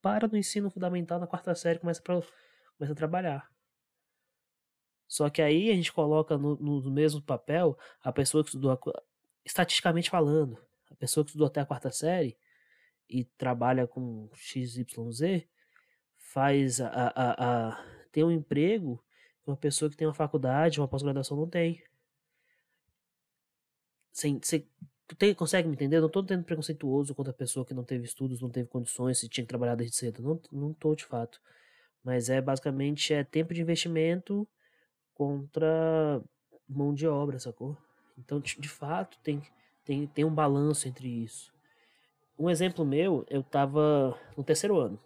Para 0.02 0.28
no 0.28 0.36
ensino 0.36 0.70
fundamental 0.70 1.18
na 1.20 1.26
quarta 1.26 1.54
série, 1.54 1.78
começa, 1.78 2.02
pra, 2.02 2.20
começa 2.76 2.92
a 2.92 2.96
trabalhar. 2.96 3.50
Só 5.06 5.30
que 5.30 5.40
aí 5.40 5.70
a 5.70 5.74
gente 5.74 5.92
coloca 5.92 6.36
no, 6.36 6.56
no 6.56 6.90
mesmo 6.90 7.22
papel 7.22 7.78
a 8.02 8.12
pessoa 8.12 8.44
que 8.44 8.50
estudou, 8.50 8.78
estatisticamente 9.44 10.10
falando, 10.10 10.58
a 10.90 10.94
pessoa 10.96 11.24
que 11.24 11.30
estudou 11.30 11.46
até 11.46 11.60
a 11.60 11.66
quarta 11.66 11.90
série 11.90 12.36
e 13.08 13.24
trabalha 13.24 13.86
com 13.86 14.28
XYZ, 14.34 15.46
faz 16.16 16.80
a, 16.80 16.88
a, 16.88 17.68
a 17.70 17.97
ter 18.18 18.24
um 18.24 18.32
emprego 18.32 19.00
que 19.44 19.48
uma 19.48 19.56
pessoa 19.56 19.88
que 19.88 19.96
tem 19.96 20.04
uma 20.04 20.12
faculdade, 20.12 20.80
uma 20.80 20.88
pós-graduação 20.88 21.36
não 21.36 21.48
tem. 21.48 21.80
Você, 24.10 24.66
tem, 25.16 25.32
consegue 25.32 25.68
me 25.68 25.74
entender? 25.74 26.00
Não 26.00 26.08
estou 26.08 26.24
tendo 26.24 26.42
preconceituoso 26.42 27.14
contra 27.14 27.30
a 27.30 27.36
pessoa 27.36 27.64
que 27.64 27.72
não 27.72 27.84
teve 27.84 28.04
estudos, 28.04 28.40
não 28.40 28.50
teve 28.50 28.68
condições, 28.68 29.20
se 29.20 29.28
tinha 29.28 29.44
que 29.44 29.48
trabalhar 29.48 29.76
desde 29.76 29.94
cedo. 29.94 30.20
Não, 30.20 30.40
não 30.50 30.74
tô 30.74 30.96
de 30.96 31.04
fato. 31.04 31.40
Mas 32.02 32.28
é 32.28 32.40
basicamente 32.40 33.14
é 33.14 33.22
tempo 33.22 33.54
de 33.54 33.62
investimento 33.62 34.48
contra 35.14 36.20
mão 36.68 36.92
de 36.92 37.06
obra, 37.06 37.38
sacou? 37.38 37.76
Então, 38.18 38.40
de 38.40 38.68
fato, 38.68 39.16
tem, 39.22 39.40
tem, 39.84 40.08
tem 40.08 40.24
um 40.24 40.34
balanço 40.34 40.88
entre 40.88 41.06
isso. 41.06 41.52
Um 42.36 42.50
exemplo 42.50 42.84
meu, 42.84 43.24
eu 43.30 43.44
tava 43.44 44.18
no 44.36 44.42
terceiro 44.42 44.76
ano 44.76 44.98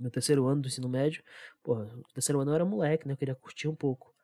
meu 0.00 0.10
terceiro 0.10 0.46
ano 0.46 0.62
do 0.62 0.68
ensino 0.68 0.88
médio, 0.88 1.22
porra, 1.62 1.84
no 1.84 2.02
terceiro 2.14 2.40
ano 2.40 2.50
eu 2.50 2.54
era 2.54 2.64
moleque, 2.64 3.06
né? 3.06 3.14
Eu 3.14 3.16
queria 3.16 3.34
curtir 3.34 3.68
um 3.68 3.74
pouco. 3.74 4.14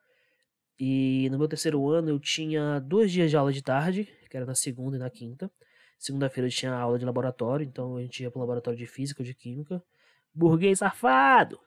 E 0.79 1.27
no 1.31 1.37
meu 1.37 1.47
terceiro 1.47 1.89
ano 1.89 2.09
eu 2.09 2.19
tinha 2.19 2.79
dois 2.79 3.11
dias 3.11 3.29
de 3.29 3.37
aula 3.37 3.51
de 3.51 3.63
tarde, 3.63 4.05
que 4.29 4.37
era 4.37 4.45
na 4.45 4.55
segunda 4.55 4.97
e 4.97 4.99
na 4.99 5.09
quinta. 5.09 5.51
Segunda-feira 5.97 6.47
eu 6.47 6.51
tinha 6.51 6.73
aula 6.73 6.99
de 6.99 7.05
laboratório, 7.05 7.65
então 7.65 7.97
a 7.97 8.01
gente 8.01 8.21
ia 8.21 8.29
pro 8.29 8.39
laboratório 8.39 8.77
de 8.77 8.85
física 8.85 9.21
ou 9.21 9.25
de 9.25 9.33
química. 9.33 9.83
Burguês 10.33 10.79
safado! 10.79 11.59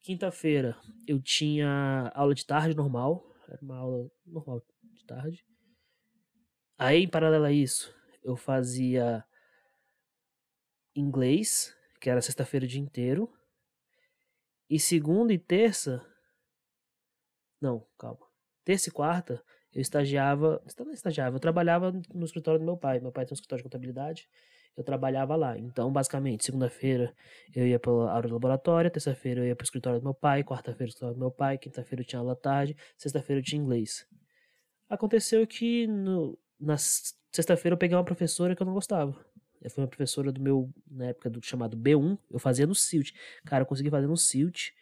Quinta-feira 0.00 0.76
eu 1.06 1.20
tinha 1.20 2.10
aula 2.14 2.34
de 2.34 2.46
tarde 2.46 2.74
normal, 2.74 3.22
era 3.48 3.58
uma 3.62 3.76
aula 3.76 4.10
normal 4.26 4.62
de 4.94 5.04
tarde. 5.04 5.44
Aí, 6.78 7.04
em 7.04 7.08
paralelo 7.08 7.44
a 7.44 7.52
isso, 7.52 7.94
eu 8.24 8.34
fazia 8.34 9.24
inglês, 10.96 11.74
que 12.02 12.10
era 12.10 12.20
sexta-feira 12.20 12.66
o 12.66 12.68
dia 12.68 12.80
inteiro. 12.80 13.32
E 14.68 14.78
segunda 14.80 15.32
e 15.32 15.38
terça. 15.38 16.04
Não, 17.60 17.86
calma. 17.96 18.26
Terça 18.64 18.88
e 18.88 18.92
quarta, 18.92 19.42
eu 19.72 19.80
estagiava. 19.80 20.60
Não 20.80 20.92
estagiava, 20.92 21.36
eu 21.36 21.40
trabalhava 21.40 21.92
no 22.12 22.24
escritório 22.24 22.58
do 22.58 22.66
meu 22.66 22.76
pai. 22.76 22.98
Meu 22.98 23.12
pai 23.12 23.24
tem 23.24 23.32
um 23.32 23.36
escritório 23.36 23.62
de 23.62 23.68
contabilidade. 23.68 24.28
Eu 24.76 24.82
trabalhava 24.82 25.36
lá. 25.36 25.56
Então, 25.56 25.92
basicamente, 25.92 26.44
segunda-feira 26.44 27.14
eu 27.54 27.68
ia 27.68 27.78
para 27.78 27.92
aula 27.92 28.22
de 28.22 28.32
laboratório, 28.32 28.90
terça-feira 28.90 29.42
eu 29.42 29.46
ia 29.46 29.54
para 29.54 29.62
o 29.62 29.66
escritório 29.66 30.00
do 30.00 30.04
meu 30.04 30.14
pai, 30.14 30.42
quarta-feira 30.42 30.86
o 30.86 30.88
escritório 30.88 31.14
do 31.14 31.20
meu 31.20 31.30
pai, 31.30 31.56
quinta-feira 31.56 32.02
eu 32.02 32.06
tinha 32.06 32.18
aula 32.18 32.32
à 32.32 32.36
tarde, 32.36 32.76
sexta-feira 32.96 33.38
eu 33.38 33.44
tinha 33.44 33.62
inglês. 33.62 34.08
Aconteceu 34.88 35.46
que 35.46 35.86
no, 35.86 36.38
na 36.58 36.76
sexta-feira 36.78 37.74
eu 37.74 37.78
peguei 37.78 37.96
uma 37.96 38.04
professora 38.04 38.56
que 38.56 38.62
eu 38.62 38.66
não 38.66 38.74
gostava. 38.74 39.14
Foi 39.68 39.82
uma 39.82 39.88
professora 39.88 40.32
do 40.32 40.40
meu, 40.40 40.72
na 40.90 41.06
época 41.06 41.30
do 41.30 41.44
chamado 41.44 41.76
B1, 41.76 42.18
eu 42.30 42.38
fazia 42.38 42.66
no 42.66 42.74
SILT. 42.74 43.12
Cara, 43.44 43.62
eu 43.62 43.66
consegui 43.66 43.90
fazer 43.90 44.06
no 44.06 44.16
SILT, 44.16 44.72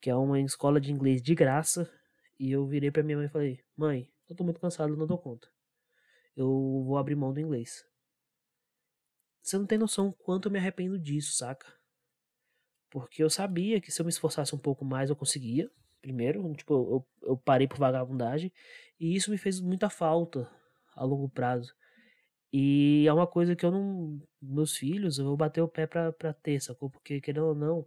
que 0.00 0.08
é 0.08 0.14
uma 0.14 0.40
escola 0.40 0.80
de 0.80 0.92
inglês 0.92 1.22
de 1.22 1.34
graça. 1.34 1.90
E 2.38 2.50
eu 2.50 2.66
virei 2.66 2.90
pra 2.90 3.02
minha 3.02 3.18
mãe 3.18 3.26
e 3.26 3.30
falei: 3.30 3.60
Mãe, 3.76 4.10
eu 4.28 4.34
tô 4.34 4.44
muito 4.44 4.60
cansado, 4.60 4.96
não 4.96 5.06
dou 5.06 5.18
conta. 5.18 5.48
Eu 6.34 6.48
vou 6.86 6.96
abrir 6.96 7.14
mão 7.14 7.32
do 7.32 7.40
inglês. 7.40 7.84
Você 9.42 9.58
não 9.58 9.66
tem 9.66 9.78
noção 9.78 10.12
quanto 10.12 10.48
eu 10.48 10.52
me 10.52 10.58
arrependo 10.58 10.98
disso, 10.98 11.36
saca? 11.36 11.66
Porque 12.90 13.22
eu 13.22 13.30
sabia 13.30 13.80
que 13.80 13.90
se 13.90 14.00
eu 14.00 14.04
me 14.04 14.10
esforçasse 14.10 14.54
um 14.54 14.58
pouco 14.58 14.84
mais 14.84 15.10
eu 15.10 15.16
conseguia. 15.16 15.70
Primeiro, 16.00 16.52
tipo, 16.54 16.72
eu, 16.72 17.28
eu 17.28 17.36
parei 17.36 17.68
por 17.68 17.78
vagabundagem. 17.78 18.52
E 18.98 19.14
isso 19.14 19.30
me 19.30 19.38
fez 19.38 19.60
muita 19.60 19.90
falta 19.90 20.50
a 20.94 21.04
longo 21.04 21.28
prazo. 21.28 21.74
E 22.52 23.06
é 23.06 23.12
uma 23.12 23.26
coisa 23.26 23.54
que 23.56 23.64
eu 23.64 23.70
não. 23.70 24.20
Meus 24.42 24.76
filhos, 24.76 25.18
eu 25.18 25.26
vou 25.26 25.36
bater 25.36 25.60
o 25.62 25.68
pé 25.68 25.86
pra, 25.86 26.12
pra 26.12 26.32
ter, 26.32 26.60
sacou? 26.60 26.90
Porque, 26.90 27.20
querendo 27.20 27.46
ou 27.46 27.54
não, 27.54 27.86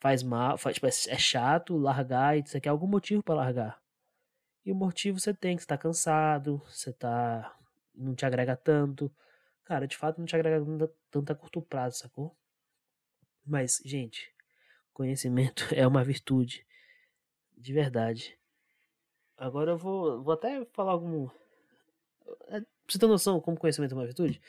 faz 0.00 0.22
mal, 0.22 0.58
faz, 0.58 0.76
tipo, 0.76 0.86
é 0.86 0.90
chato 1.18 1.76
largar 1.76 2.38
e 2.38 2.46
você 2.46 2.60
quer 2.60 2.70
algum 2.70 2.86
motivo 2.86 3.22
para 3.22 3.36
largar. 3.36 3.82
E 4.64 4.72
o 4.72 4.74
motivo 4.74 5.20
você 5.20 5.32
tem, 5.34 5.56
que 5.56 5.62
você 5.62 5.68
tá 5.68 5.78
cansado, 5.78 6.58
você 6.68 6.92
tá. 6.92 7.56
não 7.94 8.14
te 8.14 8.26
agrega 8.26 8.56
tanto. 8.56 9.12
Cara, 9.64 9.86
de 9.86 9.96
fato 9.96 10.18
não 10.18 10.26
te 10.26 10.36
agrega 10.36 10.64
tanto 11.10 11.32
a 11.32 11.34
curto 11.34 11.62
prazo, 11.62 11.98
sacou? 11.98 12.36
Mas, 13.44 13.80
gente, 13.84 14.34
conhecimento 14.92 15.66
é 15.74 15.86
uma 15.86 16.04
virtude. 16.04 16.66
De 17.56 17.72
verdade. 17.72 18.38
Agora 19.36 19.72
eu 19.72 19.78
vou, 19.78 20.22
vou 20.22 20.34
até 20.34 20.64
falar 20.66 20.92
algum. 20.92 21.28
Pra 22.86 22.92
você 22.92 22.98
ter 22.98 23.06
noção 23.06 23.40
como 23.40 23.58
conhecimento 23.58 23.92
é 23.92 23.94
uma 23.94 24.04
virtude, 24.04 24.40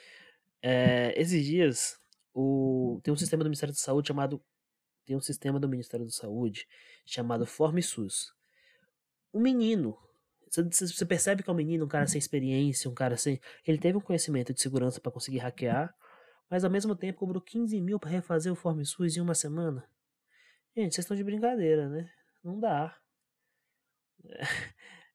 é, 0.61 1.13
esses 1.19 1.43
dias 1.45 1.99
o, 2.39 2.99
tem 3.03 3.11
um 3.11 3.17
sistema 3.17 3.43
do 3.43 3.47
Ministério 3.47 3.73
da 3.73 3.79
Saúde 3.79 4.09
chamado. 4.09 4.39
Tem 5.05 5.15
um 5.15 5.21
sistema 5.21 5.59
do 5.59 5.67
Ministério 5.67 6.05
da 6.05 6.11
Saúde 6.11 6.67
chamado 7.03 7.47
Forme 7.47 7.81
SUS. 7.81 8.31
O 9.33 9.39
menino. 9.39 9.97
Você 10.49 11.05
percebe 11.05 11.43
que 11.43 11.49
é 11.49 11.53
um 11.53 11.55
menino, 11.55 11.85
um 11.85 11.87
cara 11.87 12.05
sem 12.05 12.19
experiência, 12.19 12.89
um 12.89 12.93
cara 12.93 13.17
sem. 13.17 13.39
Ele 13.65 13.77
teve 13.77 13.97
um 13.97 14.01
conhecimento 14.01 14.53
de 14.53 14.61
segurança 14.61 15.01
para 15.01 15.11
conseguir 15.11 15.39
hackear, 15.39 15.93
mas 16.49 16.63
ao 16.63 16.69
mesmo 16.69 16.95
tempo 16.95 17.19
cobrou 17.19 17.41
15 17.41 17.81
mil 17.81 17.99
para 17.99 18.11
refazer 18.11 18.51
o 18.51 18.55
Forme 18.55 18.85
SUS 18.85 19.17
em 19.17 19.21
uma 19.21 19.33
semana. 19.33 19.89
Gente, 20.75 20.93
vocês 20.93 21.05
estão 21.05 21.17
de 21.17 21.23
brincadeira, 21.23 21.89
né? 21.89 22.09
Não 22.43 22.59
dá. 22.59 22.95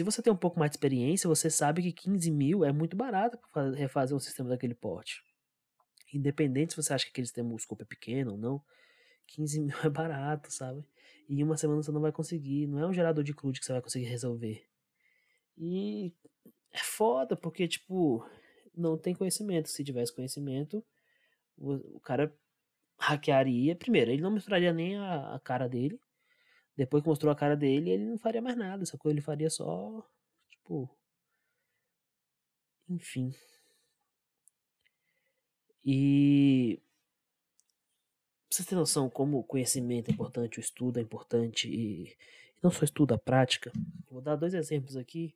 Se 0.00 0.04
você 0.04 0.22
tem 0.22 0.32
um 0.32 0.36
pouco 0.36 0.58
mais 0.58 0.70
de 0.70 0.78
experiência, 0.78 1.28
você 1.28 1.50
sabe 1.50 1.82
que 1.82 1.92
15 1.92 2.30
mil 2.30 2.64
é 2.64 2.72
muito 2.72 2.96
barato 2.96 3.38
para 3.52 3.70
refazer 3.72 4.16
um 4.16 4.18
sistema 4.18 4.48
daquele 4.48 4.74
porte. 4.74 5.22
Independente 6.10 6.72
se 6.72 6.82
você 6.82 6.94
acha 6.94 7.04
que 7.04 7.10
aquele 7.10 7.26
sistema, 7.26 7.52
o 7.52 7.56
escopo 7.56 7.82
é 7.82 7.84
pequeno 7.84 8.30
ou 8.32 8.38
não, 8.38 8.64
15 9.26 9.60
mil 9.60 9.76
é 9.84 9.90
barato, 9.90 10.50
sabe? 10.50 10.82
E 11.28 11.38
em 11.38 11.44
uma 11.44 11.58
semana 11.58 11.82
você 11.82 11.92
não 11.92 12.00
vai 12.00 12.12
conseguir. 12.12 12.66
Não 12.66 12.78
é 12.78 12.86
um 12.86 12.94
gerador 12.94 13.22
de 13.22 13.34
CRUD 13.34 13.60
que 13.60 13.66
você 13.66 13.72
vai 13.72 13.82
conseguir 13.82 14.06
resolver. 14.06 14.66
E 15.58 16.14
é 16.72 16.78
foda, 16.78 17.36
porque, 17.36 17.68
tipo, 17.68 18.26
não 18.74 18.96
tem 18.96 19.14
conhecimento. 19.14 19.68
Se 19.68 19.84
tivesse 19.84 20.14
conhecimento, 20.14 20.82
o, 21.58 22.00
cara 22.00 22.34
hackearia. 22.98 23.76
Primeiro, 23.76 24.10
ele 24.10 24.22
não 24.22 24.30
misturaria 24.30 24.72
nem 24.72 24.96
a, 24.96 25.34
a 25.34 25.40
cara 25.40 25.68
dele. 25.68 26.00
Depois 26.76 27.02
que 27.02 27.08
mostrou 27.08 27.32
a 27.32 27.36
cara 27.36 27.56
dele, 27.56 27.90
ele 27.90 28.04
não 28.04 28.18
faria 28.18 28.42
mais 28.42 28.56
nada, 28.56 28.84
sacou? 28.86 29.10
Ele 29.10 29.20
faria 29.20 29.50
só. 29.50 30.06
Tipo. 30.50 30.88
Enfim. 32.88 33.32
E. 35.84 36.80
Pra 38.48 38.56
vocês 38.56 38.66
terem 38.66 38.80
noção 38.80 39.08
como 39.08 39.38
o 39.38 39.44
conhecimento 39.44 40.10
é 40.10 40.12
importante, 40.12 40.58
o 40.58 40.60
estudo 40.60 40.98
é 40.98 41.02
importante, 41.02 41.68
e 41.68 42.16
não 42.62 42.70
só 42.70 42.84
estudo, 42.84 43.14
a 43.14 43.18
prática. 43.18 43.72
Vou 44.10 44.20
dar 44.20 44.34
dois 44.34 44.54
exemplos 44.54 44.96
aqui, 44.96 45.34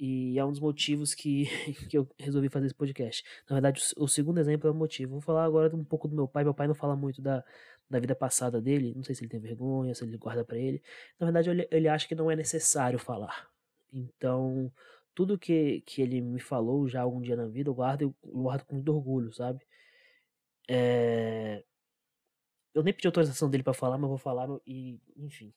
e 0.00 0.38
é 0.38 0.44
um 0.44 0.50
dos 0.50 0.60
motivos 0.60 1.12
que, 1.12 1.44
que 1.90 1.98
eu 1.98 2.08
resolvi 2.18 2.48
fazer 2.48 2.66
esse 2.66 2.74
podcast. 2.74 3.22
Na 3.48 3.56
verdade, 3.56 3.82
o, 3.96 4.04
o 4.04 4.08
segundo 4.08 4.40
exemplo 4.40 4.66
é 4.66 4.70
o 4.70 4.74
motivo. 4.74 5.12
Vou 5.12 5.20
falar 5.20 5.44
agora 5.44 5.76
um 5.76 5.84
pouco 5.84 6.08
do 6.08 6.16
meu 6.16 6.26
pai. 6.26 6.42
Meu 6.42 6.54
pai 6.54 6.66
não 6.66 6.74
fala 6.74 6.96
muito 6.96 7.20
da, 7.20 7.44
da 7.90 7.98
vida 7.98 8.14
passada 8.14 8.60
dele, 8.60 8.94
não 8.94 9.02
sei 9.02 9.14
se 9.14 9.22
ele 9.22 9.30
tem 9.30 9.40
vergonha, 9.40 9.94
se 9.94 10.04
ele 10.04 10.16
guarda 10.16 10.44
para 10.44 10.56
ele. 10.56 10.80
Na 11.18 11.26
verdade, 11.26 11.50
ele, 11.50 11.68
ele 11.70 11.88
acha 11.88 12.06
que 12.06 12.14
não 12.14 12.30
é 12.30 12.36
necessário 12.36 12.98
falar. 12.98 13.50
Então, 13.92 14.72
tudo 15.14 15.38
que, 15.38 15.80
que 15.82 16.00
ele 16.00 16.20
me 16.20 16.38
falou 16.40 16.88
já 16.88 17.02
algum 17.02 17.20
dia 17.20 17.34
na 17.34 17.46
vida, 17.46 17.68
eu 17.68 17.74
guardo, 17.74 18.02
eu 18.02 18.14
guardo 18.24 18.64
com 18.64 18.76
muito 18.76 18.94
orgulho, 18.94 19.32
sabe? 19.32 19.66
É... 20.68 21.64
Eu 22.72 22.84
nem 22.84 22.94
pedi 22.94 23.08
autorização 23.08 23.50
dele 23.50 23.64
para 23.64 23.74
falar, 23.74 23.98
mas 23.98 24.08
vou 24.08 24.18
falar 24.18 24.48
e, 24.64 25.00
enfim. 25.16 25.52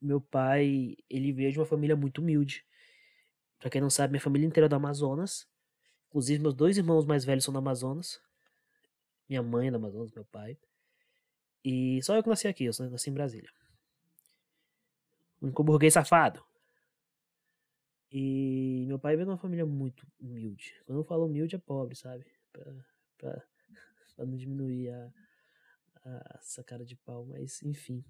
Meu 0.00 0.20
pai, 0.20 0.96
ele 1.10 1.32
veio 1.32 1.50
de 1.50 1.58
uma 1.58 1.66
família 1.66 1.96
muito 1.96 2.20
humilde. 2.20 2.64
Pra 3.58 3.68
quem 3.68 3.80
não 3.80 3.90
sabe, 3.90 4.12
minha 4.12 4.20
família 4.20 4.46
inteira 4.46 4.66
é 4.66 4.68
do 4.68 4.76
Amazonas. 4.76 5.48
Inclusive, 6.08 6.40
meus 6.40 6.54
dois 6.54 6.78
irmãos 6.78 7.04
mais 7.04 7.24
velhos 7.24 7.42
são 7.42 7.52
do 7.52 7.58
Amazonas. 7.58 8.20
Minha 9.28 9.42
mãe 9.42 9.66
é 9.66 9.70
do 9.72 9.76
Amazonas, 9.78 10.12
meu 10.12 10.24
pai. 10.24 10.56
E 11.64 12.02
só 12.02 12.14
eu 12.16 12.22
que 12.22 12.28
nasci 12.28 12.48
aqui, 12.48 12.64
eu 12.64 12.72
nasci 12.90 13.10
em 13.10 13.14
Brasília. 13.14 13.50
único 15.40 15.64
burguês 15.64 15.94
safado. 15.94 16.44
E 18.10 18.84
meu 18.86 18.98
pai 18.98 19.16
veio 19.16 19.26
de 19.26 19.32
uma 19.32 19.38
família 19.38 19.66
muito 19.66 20.06
humilde. 20.20 20.74
Quando 20.86 21.00
eu 21.00 21.04
falo 21.04 21.26
humilde, 21.26 21.56
é 21.56 21.58
pobre, 21.58 21.94
sabe? 21.96 22.24
Pra, 22.52 22.72
pra, 23.18 23.42
pra 24.16 24.26
não 24.26 24.36
diminuir 24.36 24.90
a, 24.90 25.12
a, 26.04 26.38
essa 26.38 26.62
cara 26.62 26.84
de 26.84 26.96
pau, 26.96 27.26
mas 27.26 27.62
enfim. 27.62 28.04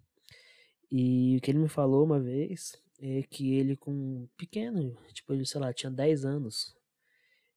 E 0.90 1.36
o 1.36 1.40
que 1.40 1.50
ele 1.50 1.58
me 1.58 1.68
falou 1.68 2.04
uma 2.04 2.20
vez 2.20 2.80
é 3.00 3.22
que 3.22 3.54
ele, 3.54 3.76
com 3.76 4.28
pequeno, 4.36 4.96
tipo, 5.12 5.32
ele, 5.32 5.44
sei 5.44 5.60
lá, 5.60 5.72
tinha 5.72 5.90
10 5.90 6.24
anos, 6.24 6.76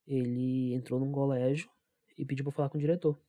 ele 0.08 0.74
entrou 0.74 1.00
num 1.00 1.12
colégio 1.12 1.70
e 2.18 2.26
pediu 2.26 2.44
pra 2.46 2.52
falar 2.52 2.70
com 2.70 2.78
o 2.78 2.82
diretor. 2.82 3.20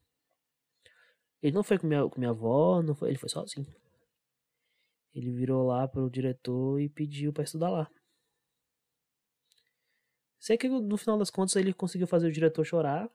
Ele 1.43 1.55
não 1.55 1.63
foi 1.63 1.79
com 1.79 1.87
minha, 1.87 2.09
com 2.09 2.19
minha 2.19 2.31
avó, 2.31 2.83
não 2.83 2.95
foi, 2.95 3.11
ele 3.11 3.19
foi 3.19 3.29
sozinho. 3.29 3.67
Ele 5.15 5.31
virou 5.31 5.67
lá 5.67 5.89
pro 5.89 6.11
diretor 6.11 6.81
e 6.81 6.89
pediu 6.89 7.33
para 7.33 7.45
estudar 7.45 7.71
lá. 7.71 7.91
Sei 10.39 10.57
que 10.57 10.69
no 10.69 10.97
final 10.97 11.19
das 11.19 11.31
contas 11.31 11.57
ele 11.57 11.73
conseguiu 11.73 12.07
fazer 12.07 12.29
o 12.29 12.33
diretor 12.33 12.65
chorar 12.65 13.11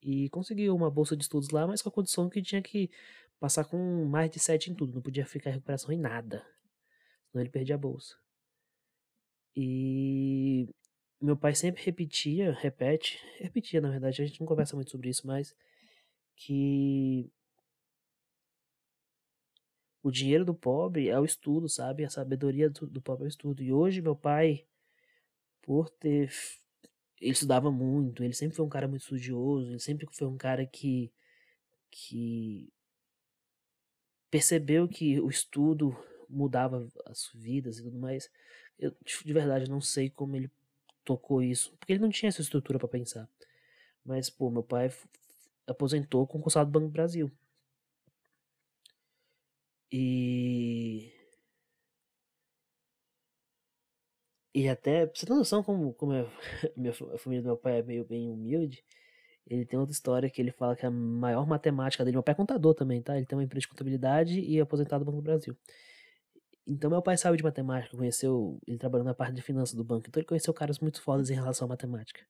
e 0.00 0.28
conseguiu 0.30 0.74
uma 0.74 0.90
bolsa 0.90 1.16
de 1.16 1.22
estudos 1.22 1.50
lá, 1.50 1.66
mas 1.66 1.80
com 1.80 1.88
a 1.88 1.92
condição 1.92 2.28
que 2.28 2.42
tinha 2.42 2.60
que 2.60 2.90
passar 3.38 3.64
com 3.64 4.04
mais 4.06 4.30
de 4.30 4.40
7 4.40 4.70
em 4.70 4.74
tudo, 4.74 4.94
não 4.94 5.02
podia 5.02 5.24
ficar 5.26 5.50
em 5.50 5.54
recuperação 5.54 5.92
em 5.92 5.98
nada. 5.98 6.44
Senão 7.30 7.42
ele 7.42 7.50
perdia 7.50 7.76
a 7.76 7.78
bolsa. 7.78 8.16
E 9.54 10.68
meu 11.20 11.36
pai 11.36 11.54
sempre 11.54 11.82
repetia, 11.82 12.52
repete, 12.52 13.20
repetia 13.38 13.80
na 13.80 13.90
verdade, 13.90 14.22
a 14.22 14.26
gente 14.26 14.40
não 14.40 14.46
conversa 14.46 14.74
muito 14.74 14.90
sobre 14.90 15.10
isso, 15.10 15.26
mas 15.26 15.54
que 16.36 17.30
o 20.02 20.10
dinheiro 20.10 20.44
do 20.44 20.54
pobre 20.54 21.08
é 21.08 21.18
o 21.18 21.24
estudo, 21.24 21.68
sabe? 21.68 22.04
A 22.04 22.10
sabedoria 22.10 22.68
do, 22.68 22.86
do 22.86 23.00
pobre 23.00 23.24
é 23.24 23.26
o 23.26 23.28
estudo. 23.28 23.62
E 23.62 23.72
hoje 23.72 24.02
meu 24.02 24.16
pai, 24.16 24.66
por 25.62 25.88
ter. 25.88 26.30
Ele 27.20 27.30
estudava 27.30 27.70
muito, 27.70 28.24
ele 28.24 28.34
sempre 28.34 28.56
foi 28.56 28.64
um 28.64 28.68
cara 28.68 28.88
muito 28.88 29.02
estudioso, 29.02 29.70
ele 29.70 29.78
sempre 29.78 30.06
foi 30.12 30.26
um 30.26 30.36
cara 30.36 30.66
que. 30.66 31.12
que 31.90 32.72
percebeu 34.30 34.88
que 34.88 35.20
o 35.20 35.28
estudo 35.28 35.96
mudava 36.28 36.88
as 37.06 37.30
vidas 37.34 37.78
e 37.78 37.82
tudo 37.82 37.98
mais. 37.98 38.30
Eu 38.78 38.92
de 39.04 39.32
verdade 39.32 39.70
não 39.70 39.80
sei 39.80 40.10
como 40.10 40.34
ele 40.34 40.50
tocou 41.04 41.42
isso, 41.42 41.76
porque 41.78 41.92
ele 41.92 42.00
não 42.00 42.10
tinha 42.10 42.28
essa 42.28 42.40
estrutura 42.40 42.78
para 42.78 42.88
pensar. 42.88 43.28
Mas, 44.04 44.28
pô, 44.28 44.50
meu 44.50 44.62
pai 44.62 44.92
aposentou 45.72 46.26
concursado 46.26 46.70
do 46.70 46.72
Banco 46.72 46.88
do 46.88 46.92
Brasil. 46.92 47.30
E. 49.90 51.12
E 54.54 54.68
até, 54.68 55.06
pra 55.06 55.14
você 55.18 55.26
ter 55.26 55.32
noção 55.34 55.62
como, 55.62 55.94
como 55.94 56.12
é, 56.12 56.20
a 57.14 57.18
família 57.18 57.42
do 57.42 57.46
meu 57.46 57.56
pai 57.56 57.78
é 57.78 57.82
meio 57.82 58.04
bem 58.04 58.30
humilde, 58.30 58.84
ele 59.46 59.64
tem 59.64 59.78
outra 59.78 59.92
história 59.92 60.30
que 60.30 60.40
ele 60.42 60.52
fala 60.52 60.76
que 60.76 60.84
a 60.86 60.90
maior 60.90 61.46
matemática 61.46 62.04
dele, 62.04 62.16
meu 62.16 62.22
pai 62.22 62.32
é 62.32 62.36
contador 62.36 62.74
também, 62.74 63.02
tá? 63.02 63.16
Ele 63.16 63.26
tem 63.26 63.36
uma 63.36 63.44
empresa 63.44 63.62
de 63.62 63.68
contabilidade 63.68 64.40
e 64.40 64.58
é 64.58 64.60
aposentado 64.60 65.04
do 65.04 65.10
Banco 65.10 65.22
do 65.22 65.24
Brasil. 65.24 65.56
Então 66.66 66.90
meu 66.90 67.02
pai 67.02 67.16
sabe 67.16 67.36
de 67.36 67.42
matemática, 67.42 67.96
conheceu, 67.96 68.60
ele 68.66 68.78
trabalhou 68.78 69.04
na 69.04 69.14
parte 69.14 69.34
de 69.34 69.42
finanças 69.42 69.74
do 69.74 69.82
banco, 69.84 70.06
então 70.08 70.20
ele 70.20 70.26
conheceu 70.28 70.54
caras 70.54 70.78
muito 70.78 71.02
fodas 71.02 71.28
em 71.30 71.34
relação 71.34 71.66
à 71.66 71.68
matemática. 71.68 72.20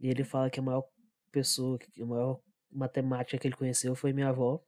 E 0.00 0.08
ele 0.08 0.24
fala 0.24 0.50
que 0.50 0.58
a 0.58 0.62
maior 0.62 0.84
pessoa, 1.30 1.78
a 2.00 2.04
maior 2.04 2.40
matemática 2.70 3.38
que 3.38 3.46
ele 3.46 3.56
conheceu 3.56 3.94
foi 3.94 4.12
minha 4.12 4.28
avó, 4.28 4.62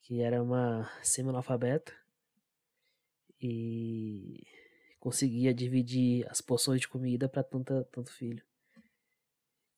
que 0.00 0.20
era 0.20 0.42
uma 0.42 0.90
semi-analfabeta 1.02 1.92
e 3.40 4.46
conseguia 4.98 5.52
dividir 5.52 6.28
as 6.30 6.40
porções 6.40 6.80
de 6.80 6.88
comida 6.88 7.28
para 7.28 7.42
tanto 7.42 8.12
filho. 8.12 8.44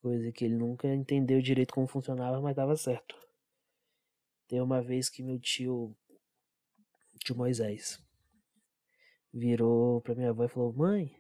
Coisa 0.01 0.31
que 0.33 0.45
ele 0.45 0.55
nunca 0.55 0.87
entendeu 0.87 1.41
direito 1.41 1.73
como 1.73 1.87
funcionava, 1.87 2.41
mas 2.41 2.55
dava 2.55 2.77
certo. 2.77 3.17
Tem 4.47 4.61
uma 4.61 4.83
vez 4.83 5.09
que 5.09 5.23
meu 5.23 5.41
tio, 5.41 5.97
tio 7.21 7.35
Moisés, 7.35 7.99
virou 9.33 10.03
pra 10.03 10.15
minha 10.15 10.29
avó 10.29 10.45
e 10.45 10.49
falou: 10.49 10.73
Mãe, 10.75 11.19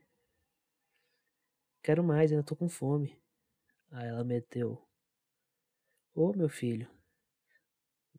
quero 1.82 2.04
mais, 2.04 2.30
ainda 2.30 2.44
tô 2.44 2.54
com 2.54 2.68
fome. 2.68 3.18
Aí 3.90 4.08
ela 4.08 4.24
meteu: 4.24 4.82
Ô 6.14 6.32
meu 6.32 6.48
filho, 6.48 6.88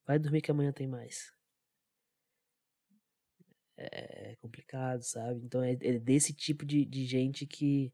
vai 0.05 0.19
dormir 0.19 0.41
que 0.41 0.51
amanhã 0.51 0.71
tem 0.71 0.87
mais. 0.87 1.33
É 3.77 4.35
complicado, 4.41 5.01
sabe? 5.01 5.41
Então 5.43 5.61
é, 5.63 5.73
é 5.73 5.99
desse 5.99 6.33
tipo 6.33 6.65
de, 6.65 6.85
de 6.85 7.05
gente 7.05 7.45
que, 7.45 7.93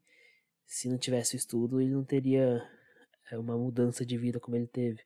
se 0.66 0.90
não 0.90 0.98
tivesse 0.98 1.36
o 1.36 1.38
estudo, 1.38 1.82
ele 1.82 1.92
não 1.92 2.04
teria 2.04 2.62
é, 3.32 3.38
uma 3.38 3.58
mudança 3.58 4.06
de 4.06 4.18
vida 4.18 4.40
como 4.40 4.56
ele 4.58 4.68
teve. 4.68 5.02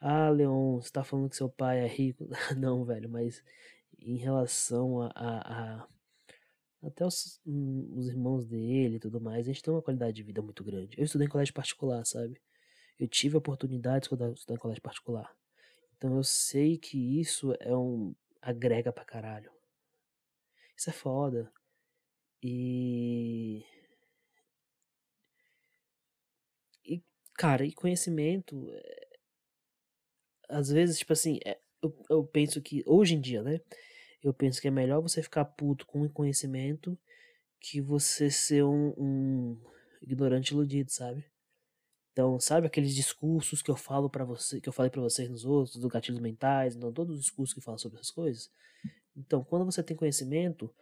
Ah, 0.00 0.30
Leon, 0.30 0.80
você 0.80 0.90
tá 0.90 1.04
falando 1.04 1.30
que 1.30 1.36
seu 1.36 1.48
pai 1.48 1.80
é 1.80 1.86
rico? 1.86 2.28
não, 2.56 2.84
velho, 2.84 3.08
mas 3.08 3.42
em 3.98 4.16
relação 4.16 5.02
a, 5.02 5.10
a 5.14 5.88
até 6.82 7.04
os, 7.04 7.40
os 7.44 8.08
irmãos 8.08 8.46
dele 8.46 8.96
e 8.96 9.00
tudo 9.00 9.20
mais, 9.20 9.46
gente 9.46 9.62
tem 9.62 9.72
uma 9.72 9.82
qualidade 9.82 10.12
de 10.12 10.22
vida 10.22 10.40
muito 10.40 10.62
grande. 10.62 10.98
Eu 10.98 11.04
estudei 11.04 11.26
em 11.26 11.30
colégio 11.30 11.54
particular, 11.54 12.04
sabe? 12.04 12.40
Eu 12.98 13.08
tive 13.08 13.36
a 13.36 13.38
oportunidade 13.38 14.08
de 14.08 14.14
estudar 14.34 14.54
em 14.54 14.58
colégio 14.58 14.82
particular. 14.82 15.34
Então 15.96 16.16
eu 16.16 16.24
sei 16.24 16.78
que 16.78 17.20
isso 17.20 17.52
é 17.60 17.76
um. 17.76 18.14
agrega 18.40 18.92
pra 18.92 19.04
caralho. 19.04 19.50
Isso 20.76 20.90
é 20.90 20.92
foda. 20.92 21.52
E. 22.42 23.64
E, 26.84 27.02
cara, 27.34 27.64
e 27.64 27.72
conhecimento. 27.72 28.70
É... 28.72 29.08
Às 30.48 30.70
vezes, 30.70 30.98
tipo 30.98 31.12
assim, 31.12 31.40
é... 31.44 31.58
eu, 31.82 31.96
eu 32.08 32.24
penso 32.24 32.62
que, 32.62 32.82
hoje 32.86 33.14
em 33.14 33.20
dia, 33.20 33.42
né? 33.42 33.60
Eu 34.22 34.34
penso 34.34 34.60
que 34.60 34.68
é 34.68 34.70
melhor 34.70 35.00
você 35.00 35.22
ficar 35.22 35.44
puto 35.44 35.86
com 35.86 36.02
o 36.02 36.10
conhecimento 36.10 36.98
que 37.60 37.80
você 37.80 38.30
ser 38.30 38.64
um, 38.64 38.94
um 38.96 39.60
ignorante 40.02 40.52
iludido, 40.52 40.90
sabe? 40.90 41.24
Então, 42.12 42.38
sabe 42.40 42.66
aqueles 42.66 42.94
discursos 42.94 43.62
que 43.62 43.70
eu 43.70 43.76
falo 43.76 44.10
para 44.10 44.24
você, 44.24 44.60
que 44.60 44.68
eu 44.68 44.72
falei 44.72 44.90
para 44.90 45.00
vocês 45.00 45.28
nos 45.28 45.44
outros, 45.44 45.76
do 45.76 45.88
gatilhos 45.88 46.20
mentais, 46.20 46.74
então 46.74 46.92
todos 46.92 47.16
os 47.16 47.22
discursos 47.22 47.54
que 47.54 47.60
falam 47.60 47.78
sobre 47.78 47.98
essas 47.98 48.10
coisas. 48.10 48.50
Então, 49.16 49.44
quando 49.44 49.64
você 49.64 49.82
tem 49.82 49.96
conhecimento, 49.96 50.72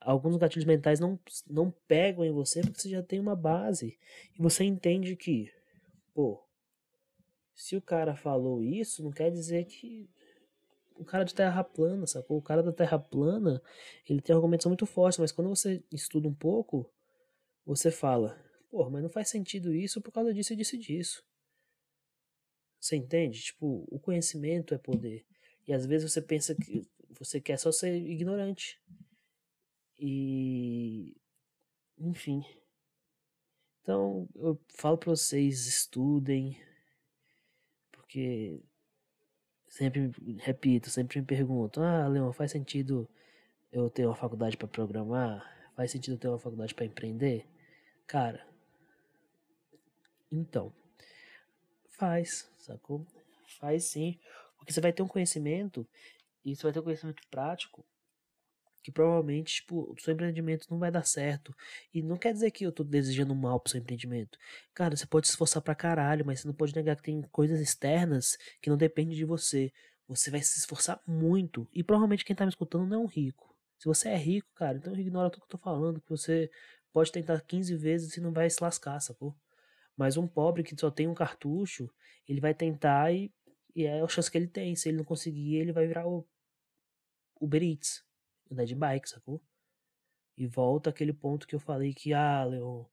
alguns 0.00 0.36
gatilhos 0.36 0.66
mentais 0.66 1.00
não 1.00 1.18
não 1.48 1.70
pegam 1.86 2.24
em 2.24 2.32
você 2.32 2.60
porque 2.60 2.80
você 2.80 2.90
já 2.90 3.02
tem 3.02 3.20
uma 3.20 3.36
base 3.36 3.98
e 4.38 4.42
você 4.42 4.64
entende 4.64 5.16
que, 5.16 5.50
pô, 6.14 6.42
se 7.54 7.76
o 7.76 7.82
cara 7.82 8.14
falou 8.14 8.62
isso, 8.62 9.02
não 9.02 9.12
quer 9.12 9.30
dizer 9.30 9.64
que 9.64 10.10
o 10.96 11.04
cara 11.04 11.24
de 11.24 11.34
terra 11.34 11.62
plana, 11.64 12.06
sacou? 12.06 12.38
O 12.38 12.42
cara 12.42 12.62
da 12.62 12.72
terra 12.72 12.98
plana, 12.98 13.62
ele 14.08 14.20
tem 14.20 14.34
argumentos 14.34 14.66
muito 14.66 14.86
fortes, 14.86 15.18
mas 15.18 15.32
quando 15.32 15.48
você 15.48 15.82
estuda 15.90 16.28
um 16.28 16.34
pouco, 16.34 16.90
você 17.64 17.90
fala, 17.90 18.38
pô, 18.70 18.88
mas 18.90 19.02
não 19.02 19.10
faz 19.10 19.28
sentido 19.28 19.74
isso 19.74 20.00
por 20.00 20.12
causa 20.12 20.32
disso 20.32 20.52
e 20.52 20.56
disso 20.56 20.76
e 20.76 20.78
disso. 20.78 21.24
Você 22.80 22.96
entende? 22.96 23.40
Tipo, 23.40 23.86
o 23.88 23.98
conhecimento 24.00 24.74
é 24.74 24.78
poder. 24.78 25.24
E 25.66 25.72
às 25.72 25.86
vezes 25.86 26.10
você 26.10 26.20
pensa 26.20 26.54
que 26.54 26.84
você 27.10 27.40
quer 27.40 27.56
só 27.56 27.70
ser 27.70 27.94
ignorante. 27.94 28.80
E. 29.98 31.14
Enfim. 31.96 32.44
Então, 33.80 34.28
eu 34.34 34.60
falo 34.68 34.98
pra 34.98 35.10
vocês, 35.10 35.66
estudem. 35.66 36.60
Porque 37.92 38.60
sempre 39.72 40.12
repito, 40.38 40.90
sempre 40.90 41.18
me 41.20 41.26
pergunto: 41.26 41.80
"Ah, 41.80 42.06
Leon, 42.06 42.30
faz 42.32 42.52
sentido 42.52 43.08
eu 43.72 43.90
ter 43.90 44.06
uma 44.06 44.14
faculdade 44.16 44.56
para 44.56 44.68
programar? 44.68 45.70
Faz 45.76 45.90
sentido 45.92 46.14
eu 46.14 46.18
ter 46.18 46.28
uma 46.28 46.38
faculdade 46.38 46.74
para 46.74 46.84
empreender?" 46.86 47.46
Cara, 48.06 48.46
então 50.30 50.72
faz, 51.88 52.50
sacou? 52.58 53.06
Faz 53.60 53.84
sim. 53.84 54.18
Porque 54.58 54.72
você 54.72 54.80
vai 54.80 54.92
ter 54.92 55.02
um 55.02 55.08
conhecimento, 55.08 55.86
e 56.44 56.54
você 56.54 56.64
vai 56.64 56.72
ter 56.72 56.80
um 56.80 56.84
conhecimento 56.84 57.22
prático, 57.30 57.84
que 58.82 58.90
provavelmente, 58.90 59.56
tipo, 59.56 59.92
o 59.92 60.00
seu 60.00 60.12
empreendimento 60.12 60.66
não 60.70 60.78
vai 60.78 60.90
dar 60.90 61.04
certo. 61.04 61.54
E 61.94 62.02
não 62.02 62.16
quer 62.16 62.32
dizer 62.32 62.50
que 62.50 62.64
eu 62.64 62.72
tô 62.72 62.82
desejando 62.82 63.34
mal 63.34 63.60
pro 63.60 63.70
seu 63.70 63.80
empreendimento. 63.80 64.38
Cara, 64.74 64.96
você 64.96 65.06
pode 65.06 65.26
se 65.28 65.32
esforçar 65.32 65.62
pra 65.62 65.74
caralho, 65.74 66.24
mas 66.26 66.40
você 66.40 66.48
não 66.48 66.54
pode 66.54 66.74
negar 66.74 66.96
que 66.96 67.02
tem 67.02 67.22
coisas 67.30 67.60
externas 67.60 68.36
que 68.60 68.68
não 68.68 68.76
dependem 68.76 69.16
de 69.16 69.24
você. 69.24 69.72
Você 70.08 70.30
vai 70.30 70.42
se 70.42 70.58
esforçar 70.58 71.00
muito. 71.06 71.68
E 71.72 71.82
provavelmente 71.82 72.24
quem 72.24 72.34
tá 72.34 72.44
me 72.44 72.50
escutando 72.50 72.86
não 72.86 72.96
é 72.96 73.00
um 73.04 73.06
rico. 73.06 73.54
Se 73.78 73.86
você 73.86 74.08
é 74.10 74.16
rico, 74.16 74.48
cara, 74.54 74.78
então 74.78 74.94
ignora 74.94 75.30
tudo 75.30 75.40
que 75.40 75.54
eu 75.54 75.58
tô 75.58 75.58
falando, 75.58 76.00
que 76.00 76.08
você 76.08 76.50
pode 76.92 77.10
tentar 77.10 77.40
15 77.40 77.74
vezes 77.76 78.16
e 78.16 78.20
não 78.20 78.32
vai 78.32 78.48
se 78.48 78.62
lascar, 78.62 79.00
sacou? 79.00 79.34
Mas 79.96 80.16
um 80.16 80.26
pobre 80.26 80.62
que 80.62 80.78
só 80.78 80.90
tem 80.90 81.08
um 81.08 81.14
cartucho, 81.14 81.90
ele 82.28 82.40
vai 82.40 82.54
tentar 82.54 83.12
e, 83.12 83.32
e 83.74 83.84
é 83.84 84.00
a 84.00 84.08
chance 84.08 84.30
que 84.30 84.38
ele 84.38 84.48
tem. 84.48 84.74
Se 84.76 84.88
ele 84.88 84.98
não 84.98 85.04
conseguir, 85.04 85.56
ele 85.56 85.72
vai 85.72 85.86
virar 85.86 86.06
o 86.06 86.26
Uber 87.40 87.62
Eats, 87.62 88.04
andar 88.52 88.64
de 88.64 88.74
bike, 88.74 89.08
sacou? 89.08 89.40
E 90.36 90.46
volta 90.46 90.90
aquele 90.90 91.12
ponto 91.12 91.46
que 91.46 91.54
eu 91.54 91.60
falei 91.60 91.92
que, 91.92 92.12
ah, 92.12 92.44
Leon. 92.44 92.84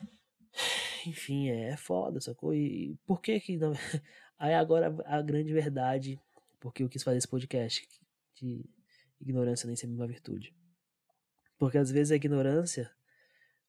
Enfim, 1.06 1.48
é, 1.48 1.70
é 1.70 1.76
foda, 1.76 2.20
sacou? 2.20 2.54
E 2.54 2.96
por 3.06 3.20
que 3.20 3.38
que. 3.40 3.56
Não... 3.56 3.72
Aí 4.38 4.54
agora 4.54 4.94
a 5.04 5.20
grande 5.20 5.52
verdade, 5.52 6.18
porque 6.58 6.82
eu 6.82 6.88
quis 6.88 7.02
fazer 7.02 7.18
esse 7.18 7.28
podcast 7.28 7.86
de 8.34 8.64
ignorância 9.20 9.66
nem 9.66 9.76
sempre 9.76 9.96
uma 9.96 10.06
virtude. 10.06 10.54
Porque 11.58 11.76
às 11.76 11.90
vezes 11.90 12.10
a 12.10 12.16
ignorância 12.16 12.90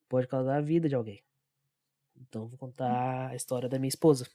pode 0.08 0.28
causar 0.28 0.58
a 0.58 0.62
vida 0.62 0.88
de 0.88 0.96
alguém. 0.96 1.22
Então 2.16 2.48
vou 2.48 2.58
contar 2.58 3.30
a 3.30 3.36
história 3.36 3.68
da 3.68 3.78
minha 3.78 3.90
esposa. 3.90 4.30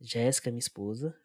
Jéssica, 0.00 0.50
minha 0.50 0.60
esposa. 0.60 1.16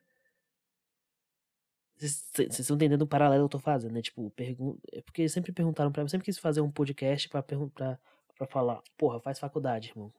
Vocês 1.97 2.59
estão 2.59 2.75
entendendo 2.75 3.03
o 3.03 3.07
paralelo 3.07 3.43
que 3.43 3.55
eu 3.55 3.59
tô 3.59 3.59
fazendo, 3.59 3.93
né? 3.93 4.01
Tipo, 4.01 4.29
pergun 4.31 4.77
é 4.91 5.01
porque 5.01 5.27
sempre 5.29 5.51
perguntaram 5.51 5.91
para 5.91 6.03
mim, 6.03 6.09
sempre 6.09 6.25
quis 6.25 6.37
fazer 6.37 6.61
um 6.61 6.69
podcast 6.69 7.29
para 7.29 7.41
perguntar, 7.41 7.99
para 8.37 8.45
falar, 8.47 8.81
porra, 8.97 9.19
faz 9.19 9.39
faculdade, 9.39 9.89
irmão. 9.89 10.13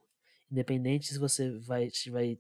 Independente 0.51 1.13
se 1.13 1.19
você 1.19 1.51
vai, 1.59 1.91
se 1.91 2.11
vai 2.11 2.39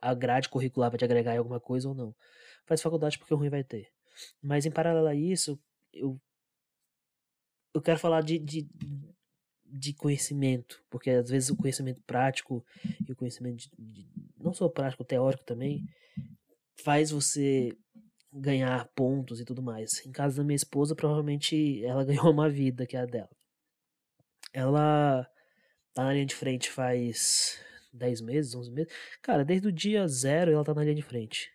a 0.00 0.14
grade 0.14 0.48
curricular 0.48 0.90
vai 0.90 0.98
te 0.98 1.04
agregar 1.04 1.34
em 1.34 1.38
alguma 1.38 1.58
coisa 1.58 1.88
ou 1.88 1.94
não. 1.94 2.14
Faz 2.66 2.80
faculdade 2.80 3.18
porque 3.18 3.34
o 3.34 3.36
ruim 3.36 3.48
vai 3.48 3.64
ter. 3.64 3.88
Mas 4.40 4.64
em 4.64 4.70
paralelo 4.70 5.08
a 5.08 5.14
isso, 5.14 5.58
eu 5.92 6.20
eu 7.74 7.80
quero 7.80 7.98
falar 7.98 8.22
de, 8.22 8.38
de, 8.38 8.68
de 9.64 9.94
conhecimento, 9.94 10.84
porque 10.90 11.08
às 11.08 11.30
vezes 11.30 11.48
o 11.48 11.56
conhecimento 11.56 12.02
prático 12.02 12.64
e 13.08 13.12
o 13.12 13.16
conhecimento 13.16 13.56
de, 13.56 13.70
de, 13.78 14.08
não 14.38 14.52
só 14.52 14.68
prático, 14.68 15.04
teórico 15.04 15.44
também, 15.44 15.86
faz 16.82 17.10
você 17.10 17.76
ganhar 18.32 18.88
pontos 18.94 19.40
e 19.40 19.44
tudo 19.44 19.62
mais. 19.62 20.04
Em 20.06 20.12
casa 20.12 20.38
da 20.38 20.44
minha 20.44 20.56
esposa, 20.56 20.94
provavelmente 20.94 21.84
ela 21.84 22.04
ganhou 22.06 22.30
uma 22.30 22.48
vida 22.48 22.86
que 22.86 22.96
é 22.96 23.00
a 23.00 23.06
dela. 23.06 23.30
Ela 24.52 25.26
tá 25.94 26.04
na 26.04 26.12
linha 26.12 26.26
de 26.26 26.34
frente 26.34 26.70
faz 26.70 27.60
10 27.92 28.20
meses, 28.22 28.54
11 28.54 28.70
meses. 28.70 28.92
Cara, 29.20 29.44
desde 29.44 29.68
o 29.68 29.72
dia 29.72 30.06
zero 30.08 30.52
ela 30.52 30.64
tá 30.64 30.74
na 30.74 30.82
linha 30.82 30.94
de 30.94 31.02
frente. 31.02 31.50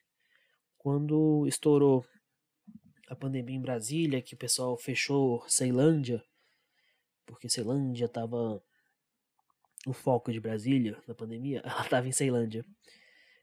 Quando 0.77 1.45
estourou 1.47 2.05
a 3.09 3.15
pandemia 3.15 3.55
em 3.55 3.61
Brasília, 3.61 4.21
que 4.21 4.35
o 4.35 4.37
pessoal 4.37 4.77
fechou 4.77 5.43
Ceilândia, 5.47 6.23
porque 7.25 7.49
Ceilândia 7.49 8.05
estava 8.05 8.61
o 9.85 9.93
foco 9.93 10.31
de 10.31 10.39
Brasília 10.39 11.01
na 11.07 11.15
pandemia, 11.15 11.61
ela 11.65 11.81
estava 11.81 12.07
em 12.07 12.11
Ceilândia. 12.11 12.63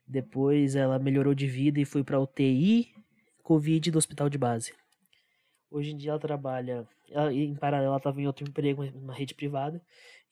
Depois 0.07 0.77
ela 0.77 0.99
melhorou 0.99 1.35
de 1.35 1.47
vida 1.47 1.81
e 1.81 1.85
foi 1.85 2.05
para 2.05 2.21
UTI 2.21 2.95
Covid 3.43 3.91
do 3.91 3.99
hospital 3.99 4.29
de 4.29 4.39
base. 4.39 4.75
Hoje 5.71 5.91
em 5.91 5.97
dia 5.97 6.13
ela 6.13 6.21
trabalha, 6.21 6.87
ela, 7.11 7.33
em 7.33 7.55
paralelo 7.55 7.89
ela 7.89 7.97
estava 7.99 8.21
em 8.21 8.27
outro 8.27 8.47
emprego, 8.49 8.85
numa 8.85 9.13
rede 9.13 9.35
privada, 9.35 9.83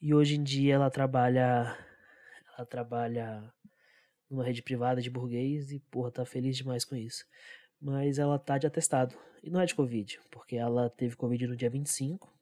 e 0.00 0.14
hoje 0.14 0.36
em 0.36 0.42
dia 0.42 0.74
ela 0.74 0.90
trabalha, 0.90 1.76
ela 2.56 2.66
trabalha 2.66 3.52
numa 4.30 4.44
rede 4.44 4.62
privada 4.62 5.00
de 5.00 5.10
burguês 5.10 5.72
e 5.72 5.80
porra, 5.90 6.10
tá 6.10 6.24
feliz 6.24 6.56
demais 6.56 6.84
com 6.84 6.96
isso. 6.96 7.24
Mas 7.80 8.18
ela 8.18 8.38
tá 8.38 8.56
de 8.56 8.66
atestado, 8.66 9.14
e 9.42 9.50
não 9.50 9.60
é 9.60 9.66
de 9.66 9.74
Covid, 9.74 10.20
porque 10.30 10.56
ela 10.56 10.88
teve 10.88 11.16
Covid 11.16 11.46
no 11.46 11.56
dia 11.56 11.68
25, 11.68 12.32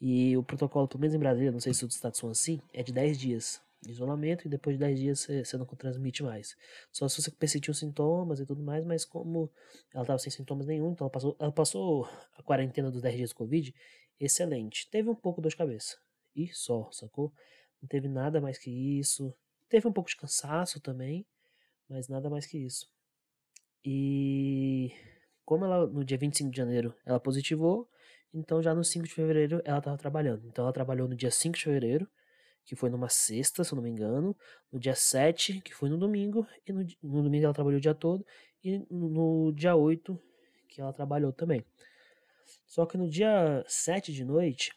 e 0.00 0.36
o 0.36 0.42
protocolo, 0.42 0.88
pelo 0.88 1.00
menos 1.00 1.14
em 1.14 1.18
Brasília, 1.18 1.52
não 1.52 1.60
sei 1.60 1.72
se 1.72 1.84
os 1.84 1.94
estados 1.94 2.18
são 2.18 2.30
assim, 2.30 2.60
é 2.72 2.82
de 2.82 2.92
10 2.92 3.18
dias 3.18 3.67
isolamento 3.86 4.46
e 4.46 4.48
depois 4.48 4.76
de 4.76 4.80
10 4.80 4.98
dias 4.98 5.26
você, 5.26 5.56
não 5.56 5.66
transmite 5.66 6.22
mais. 6.22 6.56
Só 6.92 7.08
se 7.08 7.22
você 7.22 7.30
persistiu 7.30 7.72
sintomas 7.74 8.40
e 8.40 8.46
tudo 8.46 8.62
mais, 8.62 8.84
mas 8.84 9.04
como 9.04 9.50
ela 9.92 10.02
estava 10.02 10.18
sem 10.18 10.30
sintomas 10.30 10.66
nenhum, 10.66 10.92
então 10.92 11.04
ela 11.04 11.10
passou, 11.10 11.36
ela 11.38 11.52
passou 11.52 12.08
a 12.36 12.42
quarentena 12.42 12.90
dos 12.90 13.02
10 13.02 13.16
dias 13.16 13.28
de 13.30 13.34
Covid, 13.34 13.74
excelente. 14.18 14.88
Teve 14.90 15.08
um 15.08 15.14
pouco 15.14 15.40
de 15.40 15.44
dor 15.44 15.50
de 15.50 15.56
cabeça. 15.56 15.96
E 16.34 16.48
só, 16.52 16.90
sacou? 16.92 17.32
Não 17.80 17.88
teve 17.88 18.08
nada 18.08 18.40
mais 18.40 18.58
que 18.58 18.70
isso. 18.70 19.34
Teve 19.68 19.86
um 19.86 19.92
pouco 19.92 20.10
de 20.10 20.16
cansaço 20.16 20.80
também, 20.80 21.26
mas 21.88 22.08
nada 22.08 22.28
mais 22.28 22.46
que 22.46 22.58
isso. 22.58 22.88
E 23.84 24.92
como 25.44 25.64
ela 25.64 25.86
no 25.86 26.04
dia 26.04 26.18
25 26.18 26.50
de 26.50 26.56
janeiro 26.56 26.94
ela 27.06 27.20
positivou, 27.20 27.88
então 28.32 28.62
já 28.62 28.74
no 28.74 28.84
5 28.84 29.06
de 29.06 29.14
fevereiro 29.14 29.62
ela 29.64 29.78
estava 29.78 29.96
trabalhando. 29.96 30.46
Então 30.46 30.64
ela 30.64 30.72
trabalhou 30.72 31.08
no 31.08 31.16
dia 31.16 31.30
5 31.30 31.56
de 31.56 31.64
fevereiro, 31.64 32.08
que 32.68 32.76
foi 32.76 32.90
numa 32.90 33.08
sexta, 33.08 33.64
se 33.64 33.72
eu 33.72 33.76
não 33.76 33.82
me 33.82 33.88
engano, 33.88 34.36
no 34.70 34.78
dia 34.78 34.94
7, 34.94 35.62
que 35.62 35.74
foi 35.74 35.88
no 35.88 35.96
domingo, 35.96 36.46
e 36.66 36.70
no, 36.72 36.86
no 37.02 37.22
domingo 37.22 37.46
ela 37.46 37.54
trabalhou 37.54 37.78
o 37.78 37.80
dia 37.80 37.94
todo, 37.94 38.26
e 38.62 38.78
no, 38.90 39.08
no 39.08 39.52
dia 39.54 39.74
8, 39.74 40.20
que 40.68 40.78
ela 40.78 40.92
trabalhou 40.92 41.32
também. 41.32 41.64
Só 42.66 42.84
que 42.84 42.98
no 42.98 43.08
dia 43.08 43.64
7 43.66 44.12
de 44.12 44.22
noite, 44.22 44.70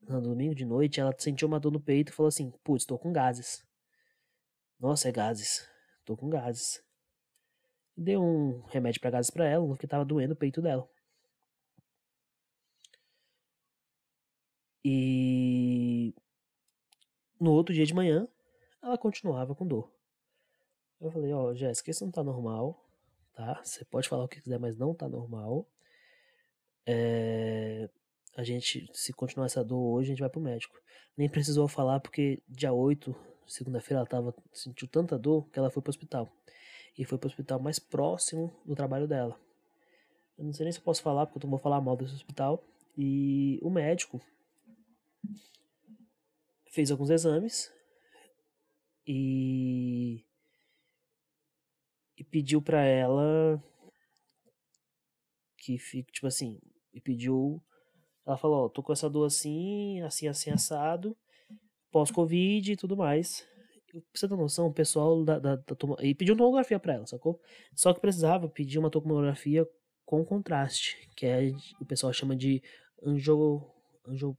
no 0.00 0.22
domingo 0.22 0.54
de 0.54 0.64
noite, 0.64 0.98
ela 0.98 1.14
sentiu 1.18 1.46
uma 1.48 1.60
dor 1.60 1.70
no 1.70 1.80
peito 1.80 2.12
e 2.12 2.14
falou 2.14 2.28
assim: 2.28 2.50
Putz, 2.64 2.86
tô 2.86 2.98
com 2.98 3.12
gases. 3.12 3.62
Nossa, 4.78 5.10
é 5.10 5.12
gases. 5.12 5.68
Tô 6.06 6.16
com 6.16 6.30
gases. 6.30 6.82
Deu 7.94 8.22
um 8.22 8.62
remédio 8.68 9.02
para 9.02 9.10
gases 9.10 9.30
para 9.30 9.46
ela, 9.46 9.66
porque 9.66 9.86
tava 9.86 10.06
doendo 10.06 10.32
o 10.32 10.36
peito 10.36 10.62
dela. 10.62 10.88
E 14.82 15.89
no 17.40 17.52
outro 17.52 17.74
dia 17.74 17.86
de 17.86 17.94
manhã, 17.94 18.28
ela 18.82 18.98
continuava 18.98 19.54
com 19.54 19.66
dor. 19.66 19.90
Eu 21.00 21.10
falei, 21.10 21.32
ó, 21.32 21.46
oh, 21.46 21.54
Jéssica, 21.54 21.90
isso 21.90 22.04
não 22.04 22.12
tá 22.12 22.22
normal, 22.22 22.86
tá? 23.34 23.60
Você 23.64 23.84
pode 23.86 24.08
falar 24.08 24.24
o 24.24 24.28
que 24.28 24.40
quiser, 24.40 24.58
mas 24.58 24.76
não 24.76 24.94
tá 24.94 25.08
normal. 25.08 25.66
É... 26.86 27.88
A 28.36 28.44
gente, 28.44 28.88
se 28.92 29.12
continuar 29.12 29.46
essa 29.46 29.64
dor 29.64 29.80
hoje, 29.80 30.08
a 30.08 30.10
gente 30.10 30.20
vai 30.20 30.28
pro 30.28 30.40
médico. 30.40 30.78
Nem 31.16 31.28
precisou 31.28 31.66
falar 31.66 32.00
porque 32.00 32.42
dia 32.48 32.72
8, 32.72 33.14
segunda-feira, 33.46 34.00
ela 34.00 34.06
tava, 34.06 34.34
sentiu 34.52 34.86
tanta 34.86 35.18
dor 35.18 35.48
que 35.50 35.58
ela 35.58 35.70
foi 35.70 35.82
pro 35.82 35.90
hospital. 35.90 36.30
E 36.96 37.04
foi 37.04 37.18
pro 37.18 37.28
hospital 37.28 37.58
mais 37.58 37.78
próximo 37.78 38.52
do 38.64 38.74
trabalho 38.74 39.08
dela. 39.08 39.38
Eu 40.38 40.44
não 40.44 40.52
sei 40.52 40.64
nem 40.64 40.72
se 40.72 40.78
eu 40.78 40.84
posso 40.84 41.02
falar, 41.02 41.26
porque 41.26 41.38
eu 41.38 41.42
não 41.42 41.50
vou 41.50 41.58
falar 41.58 41.80
mal 41.80 41.96
desse 41.96 42.14
hospital. 42.14 42.62
E 42.96 43.58
o 43.62 43.70
médico 43.70 44.20
fez 46.70 46.90
alguns 46.90 47.10
exames 47.10 47.72
e, 49.06 50.24
e 52.16 52.24
pediu 52.24 52.62
para 52.62 52.82
ela 52.82 53.62
que 55.58 55.76
fique, 55.78 56.12
tipo 56.12 56.26
assim, 56.26 56.58
e 56.94 57.00
pediu, 57.00 57.62
ela 58.26 58.38
falou, 58.38 58.70
tô 58.70 58.82
com 58.82 58.92
essa 58.92 59.10
dor 59.10 59.26
assim, 59.26 60.00
assim, 60.02 60.26
assim, 60.26 60.50
assado, 60.50 61.16
pós-Covid 61.90 62.72
e 62.72 62.76
tudo 62.76 62.96
mais. 62.96 63.46
Pra 63.90 64.00
você 64.14 64.28
ter 64.28 64.36
noção, 64.36 64.68
o 64.68 64.72
pessoal 64.72 65.24
da, 65.24 65.38
da, 65.38 65.56
da 65.56 65.64
e 66.00 66.14
pediu 66.14 66.36
tomografia 66.36 66.78
pra 66.78 66.94
ela, 66.94 67.06
sacou? 67.06 67.40
Só 67.74 67.92
que 67.92 68.00
precisava 68.00 68.48
pedir 68.48 68.78
uma 68.78 68.90
tomografia 68.90 69.68
com 70.06 70.24
contraste, 70.24 70.96
que 71.16 71.26
é, 71.26 71.50
o 71.80 71.84
pessoal 71.84 72.12
chama 72.12 72.36
de 72.36 72.62
anjo, 73.04 73.68
anjo 74.06 74.36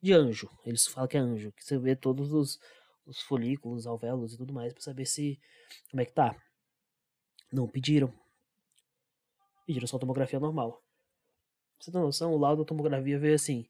de 0.00 0.12
anjo. 0.12 0.50
Eles 0.64 0.86
falam 0.86 1.08
que 1.08 1.16
é 1.16 1.20
anjo, 1.20 1.52
que 1.52 1.64
você 1.64 1.78
vê 1.78 1.96
todos 1.96 2.32
os, 2.32 2.58
os 3.06 3.20
folículos, 3.20 3.86
alvéolos 3.86 4.34
e 4.34 4.36
tudo 4.36 4.52
mais 4.52 4.72
para 4.72 4.82
saber 4.82 5.06
se 5.06 5.40
como 5.90 6.00
é 6.00 6.04
que 6.04 6.12
tá. 6.12 6.36
Não 7.52 7.66
pediram. 7.66 8.12
Pediram 9.66 9.86
só 9.86 9.98
tomografia 9.98 10.40
normal. 10.40 10.82
Pra 11.76 11.84
você 11.84 11.92
tem 11.92 12.00
noção, 12.00 12.32
o 12.32 12.38
laudo 12.38 12.62
da 12.62 12.68
tomografia 12.68 13.18
veio 13.18 13.34
assim, 13.34 13.68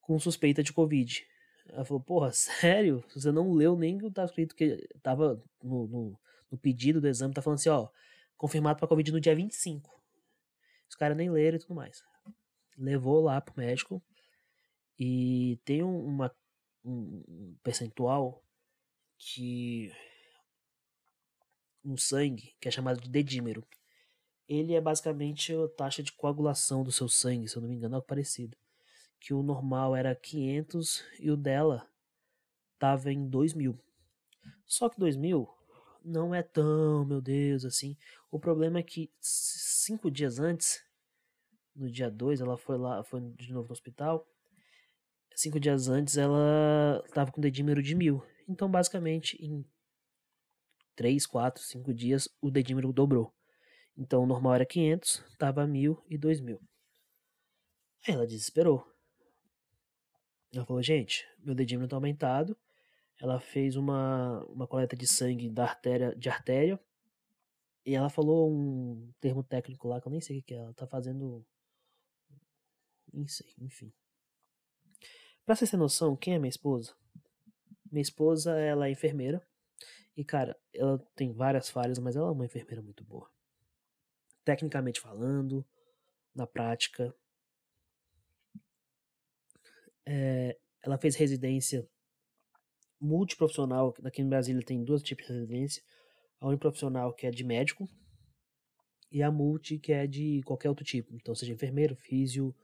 com 0.00 0.18
suspeita 0.18 0.62
de 0.62 0.72
Covid. 0.72 1.26
Ela 1.68 1.84
falou, 1.84 2.02
porra, 2.02 2.32
sério? 2.32 3.04
Você 3.14 3.30
não 3.30 3.52
leu 3.52 3.76
nem 3.76 3.96
o 3.96 4.00
que 4.00 4.10
tá 4.10 4.24
escrito 4.24 4.54
que 4.54 4.88
tava 5.02 5.42
no, 5.62 5.86
no, 5.86 6.20
no 6.50 6.58
pedido 6.58 7.00
do 7.00 7.08
exame, 7.08 7.34
tá 7.34 7.42
falando 7.42 7.58
assim, 7.58 7.68
ó, 7.68 7.88
confirmado 8.36 8.78
pra 8.78 8.88
Covid 8.88 9.12
no 9.12 9.20
dia 9.20 9.34
25. 9.34 9.90
Os 10.88 10.96
caras 10.96 11.16
nem 11.16 11.30
leram 11.30 11.56
e 11.56 11.60
tudo 11.60 11.74
mais. 11.74 12.02
Levou 12.76 13.20
lá 13.20 13.40
pro 13.40 13.54
médico, 13.56 14.02
e 15.02 15.58
tem 15.64 15.82
uma, 15.82 16.30
um 16.84 17.56
percentual 17.62 18.44
que 19.16 19.90
no 21.82 21.96
sangue 21.96 22.54
que 22.60 22.68
é 22.68 22.70
chamado 22.70 23.00
de 23.00 23.08
dedímero. 23.08 23.66
Ele 24.46 24.74
é 24.74 24.80
basicamente 24.80 25.54
a 25.54 25.68
taxa 25.68 26.02
de 26.02 26.12
coagulação 26.12 26.84
do 26.84 26.92
seu 26.92 27.08
sangue, 27.08 27.48
se 27.48 27.56
eu 27.56 27.62
não 27.62 27.68
me 27.70 27.76
engano, 27.76 27.94
é 27.94 27.96
algo 27.96 28.06
parecido. 28.06 28.58
Que 29.18 29.32
o 29.32 29.42
normal 29.42 29.96
era 29.96 30.14
500 30.14 31.02
e 31.18 31.30
o 31.30 31.36
dela 31.36 31.88
tava 32.78 33.10
em 33.10 33.26
2000. 33.26 33.78
Só 34.66 34.90
que 34.90 35.00
2000 35.00 35.48
não 36.04 36.34
é 36.34 36.42
tão, 36.42 37.06
meu 37.06 37.22
Deus, 37.22 37.64
assim. 37.64 37.96
O 38.30 38.38
problema 38.38 38.80
é 38.80 38.82
que 38.82 39.10
cinco 39.18 40.10
dias 40.10 40.38
antes, 40.38 40.84
no 41.74 41.90
dia 41.90 42.10
2, 42.10 42.42
ela 42.42 42.58
foi 42.58 42.76
lá, 42.76 43.02
foi 43.02 43.20
de 43.20 43.50
novo 43.50 43.68
no 43.68 43.72
hospital. 43.72 44.26
Cinco 45.40 45.58
dias 45.58 45.88
antes 45.88 46.18
ela 46.18 47.02
tava 47.14 47.32
com 47.32 47.40
dedímero 47.40 47.82
de 47.82 47.94
mil. 47.94 48.22
Então, 48.46 48.70
basicamente, 48.70 49.42
em 49.42 49.64
3, 50.94 51.24
4, 51.26 51.62
5 51.62 51.94
dias, 51.94 52.28
o 52.42 52.50
dedímero 52.50 52.92
dobrou. 52.92 53.34
Então, 53.96 54.22
o 54.22 54.26
normal 54.26 54.56
era 54.56 54.66
500, 54.66 55.24
tava 55.38 55.66
1000 55.66 56.04
e 56.10 56.18
2000. 56.18 56.60
Aí 58.06 58.12
ela 58.12 58.26
desesperou. 58.26 58.86
Ela 60.52 60.66
falou, 60.66 60.82
gente, 60.82 61.26
meu 61.38 61.54
dedímero 61.54 61.88
tá 61.88 61.96
aumentado. 61.96 62.54
Ela 63.18 63.40
fez 63.40 63.76
uma, 63.76 64.44
uma 64.44 64.66
coleta 64.66 64.94
de 64.94 65.06
sangue 65.06 65.48
da 65.48 65.62
artéria, 65.62 66.14
de 66.16 66.28
artéria. 66.28 66.78
E 67.86 67.94
ela 67.94 68.10
falou 68.10 68.52
um 68.52 69.10
termo 69.18 69.42
técnico 69.42 69.88
lá 69.88 70.02
que 70.02 70.06
eu 70.06 70.12
nem 70.12 70.20
sei 70.20 70.40
o 70.40 70.42
que 70.42 70.52
é. 70.52 70.58
Ela 70.58 70.74
tá 70.74 70.86
fazendo. 70.86 71.42
Nem 73.10 73.26
sei, 73.26 73.54
enfim. 73.58 73.90
Pra 75.50 75.56
vocês 75.56 75.68
terem 75.68 75.82
noção, 75.82 76.14
quem 76.14 76.34
é 76.34 76.38
minha 76.38 76.48
esposa? 76.48 76.94
Minha 77.90 78.02
esposa, 78.02 78.56
ela 78.56 78.86
é 78.86 78.92
enfermeira. 78.92 79.44
E, 80.16 80.24
cara, 80.24 80.56
ela 80.72 80.96
tem 81.16 81.32
várias 81.32 81.68
falhas, 81.68 81.98
mas 81.98 82.14
ela 82.14 82.28
é 82.28 82.30
uma 82.30 82.46
enfermeira 82.46 82.80
muito 82.80 83.02
boa. 83.02 83.28
Tecnicamente 84.44 85.00
falando, 85.00 85.66
na 86.32 86.46
prática. 86.46 87.12
É, 90.06 90.56
ela 90.84 90.96
fez 90.96 91.16
residência 91.16 91.84
multiprofissional. 93.00 93.92
Aqui 94.04 94.22
em 94.22 94.28
Brasília 94.28 94.64
tem 94.64 94.84
dois 94.84 95.02
tipos 95.02 95.26
de 95.26 95.32
residência. 95.32 95.82
A 96.38 96.46
uniprofissional, 96.46 97.12
que 97.12 97.26
é 97.26 97.30
de 97.32 97.42
médico, 97.42 97.88
e 99.10 99.20
a 99.20 99.32
multi, 99.32 99.80
que 99.80 99.92
é 99.92 100.06
de 100.06 100.42
qualquer 100.44 100.68
outro 100.68 100.84
tipo. 100.84 101.12
Então, 101.16 101.34
seja 101.34 101.52
enfermeiro, 101.52 101.96
físio, 101.96 102.54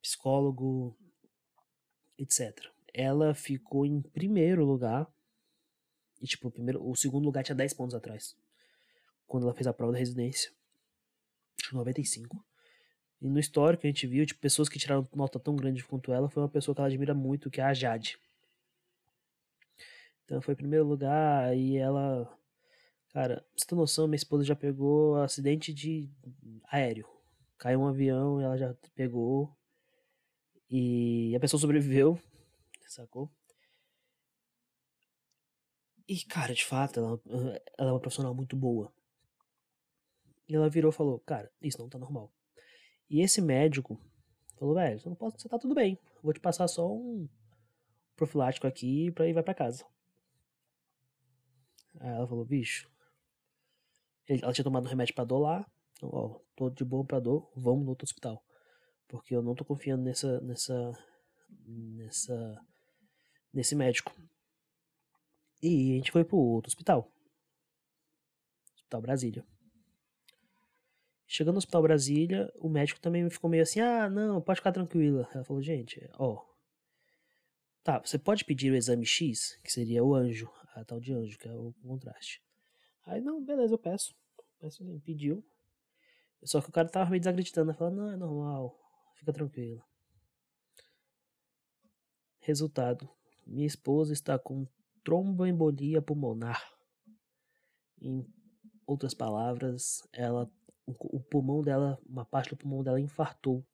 psicólogo, 0.00 0.96
etc. 2.22 2.66
Ela 2.92 3.34
ficou 3.34 3.86
em 3.86 4.00
primeiro 4.00 4.64
lugar. 4.64 5.06
E, 6.20 6.26
tipo, 6.26 6.48
o, 6.48 6.50
primeiro, 6.50 6.88
o 6.88 6.94
segundo 6.94 7.24
lugar 7.24 7.42
tinha 7.42 7.56
10 7.56 7.74
pontos 7.74 7.94
atrás. 7.94 8.36
Quando 9.26 9.44
ela 9.44 9.54
fez 9.54 9.66
a 9.66 9.72
prova 9.72 9.92
da 9.92 9.98
residência. 9.98 10.52
95. 11.72 12.44
E 13.20 13.28
no 13.28 13.38
histórico 13.38 13.86
a 13.86 13.88
gente 13.88 14.06
viu, 14.06 14.26
tipo, 14.26 14.40
pessoas 14.40 14.68
que 14.68 14.78
tiraram 14.78 15.08
nota 15.14 15.38
tão 15.38 15.54
grande 15.54 15.84
quanto 15.84 16.12
ela, 16.12 16.28
foi 16.28 16.42
uma 16.42 16.48
pessoa 16.48 16.74
que 16.74 16.80
ela 16.80 16.88
admira 16.88 17.14
muito, 17.14 17.50
que 17.50 17.60
é 17.60 17.64
a 17.64 17.72
Jade. 17.72 18.18
Então 20.24 20.40
foi 20.40 20.54
em 20.54 20.56
primeiro 20.56 20.84
lugar, 20.84 21.56
e 21.56 21.76
ela. 21.76 22.26
Cara, 23.12 23.36
pra 23.36 23.44
você 23.54 23.66
ter 23.66 23.74
noção, 23.74 24.08
minha 24.08 24.16
esposa 24.16 24.44
já 24.44 24.56
pegou 24.56 25.16
acidente 25.16 25.72
de 25.72 26.10
aéreo. 26.64 27.06
Caiu 27.58 27.80
um 27.80 27.86
avião 27.86 28.40
e 28.40 28.44
ela 28.44 28.56
já 28.56 28.74
pegou. 28.94 29.54
E 30.74 31.36
a 31.36 31.40
pessoa 31.40 31.60
sobreviveu, 31.60 32.18
sacou? 32.88 33.30
E, 36.08 36.24
cara, 36.24 36.54
de 36.54 36.64
fato, 36.64 36.98
ela, 36.98 37.20
ela 37.76 37.90
é 37.90 37.92
uma 37.92 38.00
profissional 38.00 38.34
muito 38.34 38.56
boa. 38.56 38.90
E 40.48 40.56
ela 40.56 40.70
virou 40.70 40.90
e 40.90 40.94
falou, 40.94 41.20
cara, 41.20 41.52
isso 41.60 41.78
não 41.78 41.90
tá 41.90 41.98
normal. 41.98 42.32
E 43.10 43.20
esse 43.20 43.42
médico 43.42 44.00
falou, 44.58 44.74
velho, 44.74 44.98
você 44.98 45.10
não 45.10 45.14
pode, 45.14 45.38
você 45.38 45.46
tá 45.46 45.58
tudo 45.58 45.74
bem. 45.74 45.98
Vou 46.22 46.32
te 46.32 46.40
passar 46.40 46.66
só 46.68 46.90
um 46.90 47.28
profilático 48.16 48.66
aqui 48.66 49.10
pra 49.10 49.28
ir 49.28 49.34
vai 49.34 49.42
pra 49.42 49.52
casa. 49.52 49.84
Aí 52.00 52.08
ela 52.08 52.26
falou, 52.26 52.46
bicho. 52.46 52.90
Ela 54.26 54.54
tinha 54.54 54.64
tomado 54.64 54.86
um 54.86 54.88
remédio 54.88 55.14
pra 55.14 55.24
dor 55.24 55.40
lá. 55.40 55.70
Então, 55.98 56.08
ó, 56.10 56.40
tô 56.56 56.70
de 56.70 56.82
boa 56.82 57.04
pra 57.04 57.20
dor, 57.20 57.52
vamos 57.54 57.84
no 57.84 57.90
outro 57.90 58.06
hospital. 58.06 58.42
Porque 59.12 59.36
eu 59.36 59.42
não 59.42 59.54
tô 59.54 59.62
confiando 59.62 60.02
nessa. 60.02 60.40
nessa. 60.40 60.98
nessa. 61.66 62.66
nesse 63.52 63.76
médico. 63.76 64.10
E 65.62 65.92
a 65.92 65.96
gente 65.96 66.10
foi 66.10 66.24
pro 66.24 66.38
outro 66.38 66.70
hospital. 66.70 67.12
Hospital 68.74 69.02
Brasília. 69.02 69.46
Chegando 71.26 71.54
no 71.54 71.58
Hospital 71.58 71.82
Brasília, 71.82 72.50
o 72.56 72.70
médico 72.70 73.00
também 73.00 73.28
ficou 73.28 73.50
meio 73.50 73.62
assim: 73.62 73.80
ah, 73.80 74.08
não, 74.08 74.40
pode 74.40 74.60
ficar 74.60 74.72
tranquila. 74.72 75.28
Ela 75.34 75.44
falou: 75.44 75.62
gente, 75.62 76.08
ó. 76.14 76.42
Tá, 77.84 77.98
você 77.98 78.18
pode 78.18 78.46
pedir 78.46 78.72
o 78.72 78.76
exame 78.76 79.04
X, 79.04 79.60
que 79.62 79.70
seria 79.70 80.02
o 80.02 80.14
anjo, 80.14 80.50
a 80.74 80.84
tal 80.86 80.98
de 80.98 81.12
anjo, 81.12 81.36
que 81.38 81.48
é 81.48 81.52
o 81.52 81.74
contraste. 81.82 82.42
Aí, 83.04 83.20
não, 83.20 83.44
beleza, 83.44 83.74
eu 83.74 83.78
peço. 83.78 84.14
Peço 84.58 84.82
pediu. 85.04 85.44
Só 86.44 86.62
que 86.62 86.70
o 86.70 86.72
cara 86.72 86.88
tava 86.88 87.10
meio 87.10 87.20
desacreditando, 87.20 87.74
falando: 87.74 87.96
não, 87.96 88.10
é 88.10 88.16
normal, 88.16 88.81
fica 89.22 89.32
tranquila. 89.32 89.82
Resultado: 92.40 93.08
minha 93.46 93.66
esposa 93.66 94.12
está 94.12 94.38
com 94.38 94.66
tromboembolia 95.04 96.02
pulmonar. 96.02 96.60
Em 98.00 98.26
outras 98.84 99.14
palavras, 99.14 100.06
ela 100.12 100.50
o, 100.84 101.20
pulmão 101.20 101.62
dela, 101.62 101.98
uma 102.04 102.24
parte 102.24 102.50
do 102.50 102.56
pulmão 102.56 102.82
dela 102.82 103.00
infartou. 103.00 103.64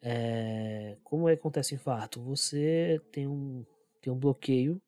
É, 0.00 0.96
como 1.04 1.28
é 1.28 1.34
que 1.34 1.40
acontece 1.40 1.74
infarto? 1.74 2.22
Você 2.22 3.00
tem 3.12 3.26
um, 3.26 3.66
tem 4.00 4.10
um 4.10 4.18
bloqueio 4.18 4.80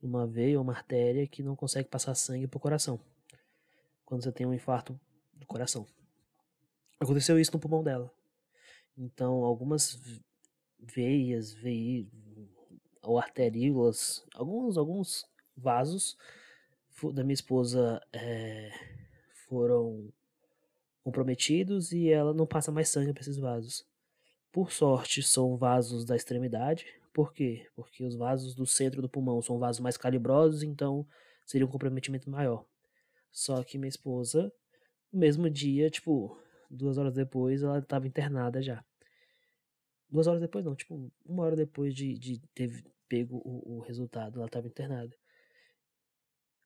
numa 0.00 0.26
veia 0.26 0.56
ou 0.56 0.62
uma 0.62 0.72
artéria 0.72 1.26
que 1.26 1.42
não 1.42 1.56
consegue 1.56 1.88
passar 1.88 2.14
sangue 2.14 2.46
para 2.46 2.58
o 2.58 2.60
coração. 2.60 3.00
Quando 4.04 4.22
você 4.22 4.30
tem 4.30 4.46
um 4.46 4.54
infarto 4.54 4.98
do 5.34 5.46
coração. 5.46 5.86
Aconteceu 7.00 7.38
isso 7.38 7.52
no 7.52 7.58
pulmão 7.58 7.82
dela. 7.82 8.12
Então, 9.02 9.44
algumas 9.44 9.98
veias, 10.78 11.54
veias 11.54 12.06
ou 13.02 13.18
arteríolas, 13.18 14.22
alguns, 14.34 14.76
alguns 14.76 15.26
vasos 15.56 16.18
da 17.14 17.24
minha 17.24 17.32
esposa 17.32 17.98
é, 18.12 18.70
foram 19.48 20.12
comprometidos 21.02 21.92
e 21.92 22.10
ela 22.10 22.34
não 22.34 22.46
passa 22.46 22.70
mais 22.70 22.90
sangue 22.90 23.14
para 23.14 23.22
esses 23.22 23.38
vasos. 23.38 23.86
Por 24.52 24.70
sorte, 24.70 25.22
são 25.22 25.56
vasos 25.56 26.04
da 26.04 26.14
extremidade. 26.14 26.84
Por 27.14 27.32
quê? 27.32 27.66
Porque 27.74 28.04
os 28.04 28.14
vasos 28.14 28.54
do 28.54 28.66
centro 28.66 29.00
do 29.00 29.08
pulmão 29.08 29.40
são 29.40 29.58
vasos 29.58 29.80
mais 29.80 29.96
calibrosos, 29.96 30.62
então 30.62 31.06
seria 31.46 31.66
um 31.66 31.70
comprometimento 31.70 32.28
maior. 32.28 32.66
Só 33.30 33.64
que 33.64 33.78
minha 33.78 33.88
esposa, 33.88 34.52
no 35.10 35.20
mesmo 35.20 35.48
dia, 35.48 35.88
tipo, 35.88 36.38
duas 36.70 36.98
horas 36.98 37.14
depois, 37.14 37.62
ela 37.62 37.78
estava 37.78 38.06
internada 38.06 38.60
já. 38.60 38.84
Duas 40.10 40.26
horas 40.26 40.40
depois, 40.40 40.64
não, 40.64 40.74
tipo, 40.74 41.10
uma 41.24 41.44
hora 41.44 41.54
depois 41.54 41.94
de, 41.94 42.14
de 42.14 42.38
ter 42.54 42.84
pego 43.08 43.40
o, 43.44 43.76
o 43.76 43.80
resultado, 43.80 44.38
ela 44.38 44.46
estava 44.46 44.66
internada. 44.66 45.14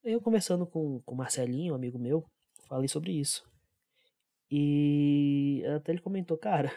Eu 0.02 0.20
conversando 0.20 0.66
com 0.66 1.02
o 1.06 1.14
Marcelinho, 1.14 1.72
um 1.72 1.76
amigo 1.76 1.98
meu, 1.98 2.24
falei 2.68 2.88
sobre 2.88 3.12
isso. 3.12 3.44
E 4.50 5.62
até 5.76 5.92
ele 5.92 6.00
comentou, 6.00 6.36
cara, 6.36 6.70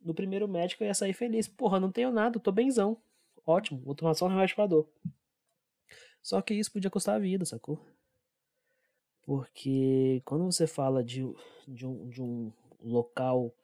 no 0.00 0.14
primeiro 0.14 0.46
médico 0.46 0.82
eu 0.82 0.88
ia 0.88 0.94
sair 0.94 1.14
feliz. 1.14 1.48
Porra, 1.48 1.80
não 1.80 1.90
tenho 1.90 2.12
nada, 2.12 2.38
tô 2.38 2.52
benzão. 2.52 3.00
Ótimo, 3.44 3.80
vou 3.80 3.94
tomar 3.94 4.14
só 4.14 4.26
um 4.26 4.28
remédio 4.28 4.54
pra 4.54 4.66
dor. 4.66 4.88
Só 6.22 6.40
que 6.40 6.54
isso 6.54 6.70
podia 6.70 6.90
custar 6.90 7.16
a 7.16 7.18
vida, 7.18 7.44
sacou? 7.44 7.84
Porque 9.22 10.20
quando 10.24 10.44
você 10.44 10.66
fala 10.66 11.02
de, 11.02 11.22
de, 11.66 11.86
um, 11.86 12.08
de 12.08 12.22
um 12.22 12.52
local, 12.80 13.54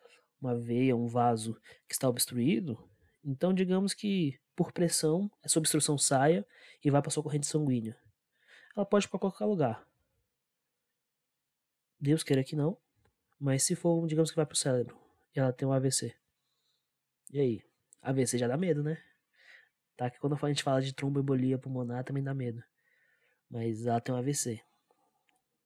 uma 0.40 0.56
veia, 0.56 0.96
um 0.96 1.06
vaso 1.06 1.54
que 1.86 1.94
está 1.94 2.08
obstruído, 2.08 2.78
então 3.24 3.52
digamos 3.52 3.94
que 3.94 4.38
por 4.54 4.72
pressão 4.72 5.30
essa 5.42 5.58
obstrução 5.58 5.96
saia 5.98 6.46
e 6.84 6.90
vá 6.90 7.00
para 7.02 7.10
sua 7.10 7.22
corrente 7.22 7.46
sanguínea. 7.46 7.96
Ela 8.76 8.86
pode 8.86 9.06
ir 9.06 9.08
para 9.08 9.18
qualquer 9.18 9.44
lugar. 9.44 9.86
Deus 12.00 12.22
queira 12.22 12.44
que 12.44 12.54
não, 12.54 12.76
mas 13.38 13.64
se 13.64 13.74
for, 13.74 14.06
digamos 14.06 14.30
que 14.30 14.36
vai 14.36 14.46
pro 14.46 14.56
cérebro 14.56 14.96
e 15.34 15.40
ela 15.40 15.52
tem 15.52 15.66
um 15.66 15.72
AVC. 15.72 16.14
E 17.32 17.40
aí? 17.40 17.62
AVC 18.00 18.38
já 18.38 18.46
dá 18.48 18.56
medo, 18.56 18.82
né? 18.82 19.02
Tá? 19.96 20.08
Que 20.08 20.18
quando 20.18 20.38
a 20.40 20.48
gente 20.48 20.62
fala 20.62 20.80
de 20.80 20.94
tromboembolia 20.94 21.58
pulmonar 21.58 22.04
também 22.04 22.22
dá 22.22 22.32
medo. 22.32 22.62
Mas 23.50 23.86
ela 23.86 24.00
tem 24.00 24.14
um 24.14 24.18
AVC. 24.18 24.60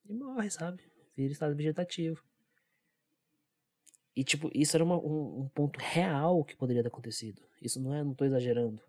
E 0.06 0.12
morre, 0.12 0.50
sabe? 0.50 0.82
Vira 1.14 1.32
estado 1.32 1.54
vegetativo. 1.54 2.22
E, 4.14 4.22
tipo, 4.24 4.50
isso 4.54 4.76
era 4.76 4.84
uma, 4.84 4.96
um, 4.96 5.40
um, 5.40 5.48
ponto 5.48 5.78
real 5.80 6.44
que 6.44 6.56
poderia 6.56 6.82
ter 6.82 6.88
acontecido. 6.88 7.42
Isso 7.60 7.80
não 7.80 7.94
é, 7.94 8.04
não 8.04 8.14
tô 8.14 8.24
exagerando. 8.24 8.82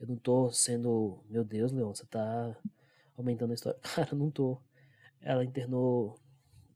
Eu 0.00 0.08
não 0.08 0.16
tô 0.16 0.50
sendo, 0.50 1.24
meu 1.28 1.44
Deus, 1.44 1.72
Leon, 1.72 1.94
você 1.94 2.04
tá 2.06 2.56
aumentando 3.16 3.52
a 3.52 3.54
história. 3.54 3.78
Cara, 3.94 4.14
não 4.14 4.30
tô. 4.30 4.60
Ela 5.20 5.44
internou 5.44 6.18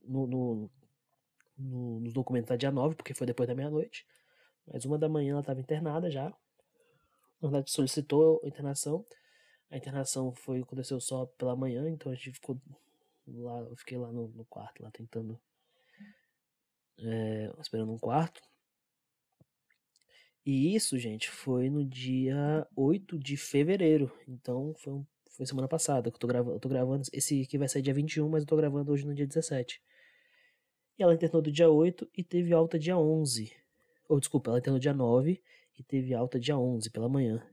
no, 0.02 0.26
no, 0.26 0.70
no, 1.58 2.00
nos 2.00 2.12
documentos 2.12 2.56
dia 2.58 2.70
9, 2.70 2.94
porque 2.94 3.14
foi 3.14 3.26
depois 3.26 3.48
da 3.48 3.54
meia-noite. 3.54 4.06
Mas 4.66 4.84
uma 4.84 4.98
da 4.98 5.08
manhã 5.08 5.32
ela 5.32 5.40
estava 5.40 5.60
internada 5.60 6.10
já. 6.10 6.30
Na 7.40 7.48
verdade, 7.48 7.70
solicitou 7.70 8.40
a 8.44 8.48
internação. 8.48 9.04
A 9.70 9.76
internação 9.76 10.32
foi 10.32 10.60
aconteceu 10.60 11.00
só 11.00 11.26
pela 11.26 11.56
manhã, 11.56 11.88
então 11.88 12.10
a 12.10 12.14
gente 12.14 12.32
ficou 12.32 12.60
lá, 13.26 13.60
eu 13.60 13.76
fiquei 13.76 13.96
lá 13.98 14.10
no, 14.12 14.28
no 14.28 14.44
quarto, 14.44 14.82
lá 14.82 14.90
tentando. 14.90 15.40
É, 17.02 17.52
esperando 17.60 17.92
um 17.92 17.98
quarto. 17.98 18.40
E 20.44 20.74
isso, 20.74 20.98
gente, 20.98 21.30
foi 21.30 21.68
no 21.68 21.84
dia 21.84 22.66
8 22.74 23.18
de 23.18 23.36
fevereiro. 23.36 24.10
Então 24.26 24.74
foi, 24.74 24.92
um, 24.94 25.06
foi 25.30 25.46
semana 25.46 25.68
passada 25.68 26.10
que 26.10 26.16
eu 26.16 26.20
tô, 26.20 26.26
gravando, 26.26 26.56
eu 26.56 26.60
tô 26.60 26.68
gravando. 26.68 27.06
Esse 27.12 27.42
aqui 27.42 27.58
vai 27.58 27.68
sair 27.68 27.82
dia 27.82 27.94
21, 27.94 28.28
mas 28.28 28.42
eu 28.42 28.46
tô 28.46 28.56
gravando 28.56 28.90
hoje 28.90 29.06
no 29.06 29.14
dia 29.14 29.26
17. 29.26 29.82
E 30.98 31.02
ela 31.02 31.14
internou 31.14 31.42
do 31.42 31.52
dia 31.52 31.70
8 31.70 32.10
e 32.16 32.24
teve 32.24 32.52
alta 32.52 32.78
dia 32.78 32.96
11. 32.96 33.52
Ou 34.08 34.18
desculpa, 34.18 34.50
ela 34.50 34.58
internou 34.58 34.78
dia 34.80 34.92
9 34.94 35.42
e 35.78 35.82
teve 35.82 36.14
alta 36.14 36.38
dia 36.38 36.58
11 36.58 36.90
pela 36.90 37.08
manhã. 37.08 37.46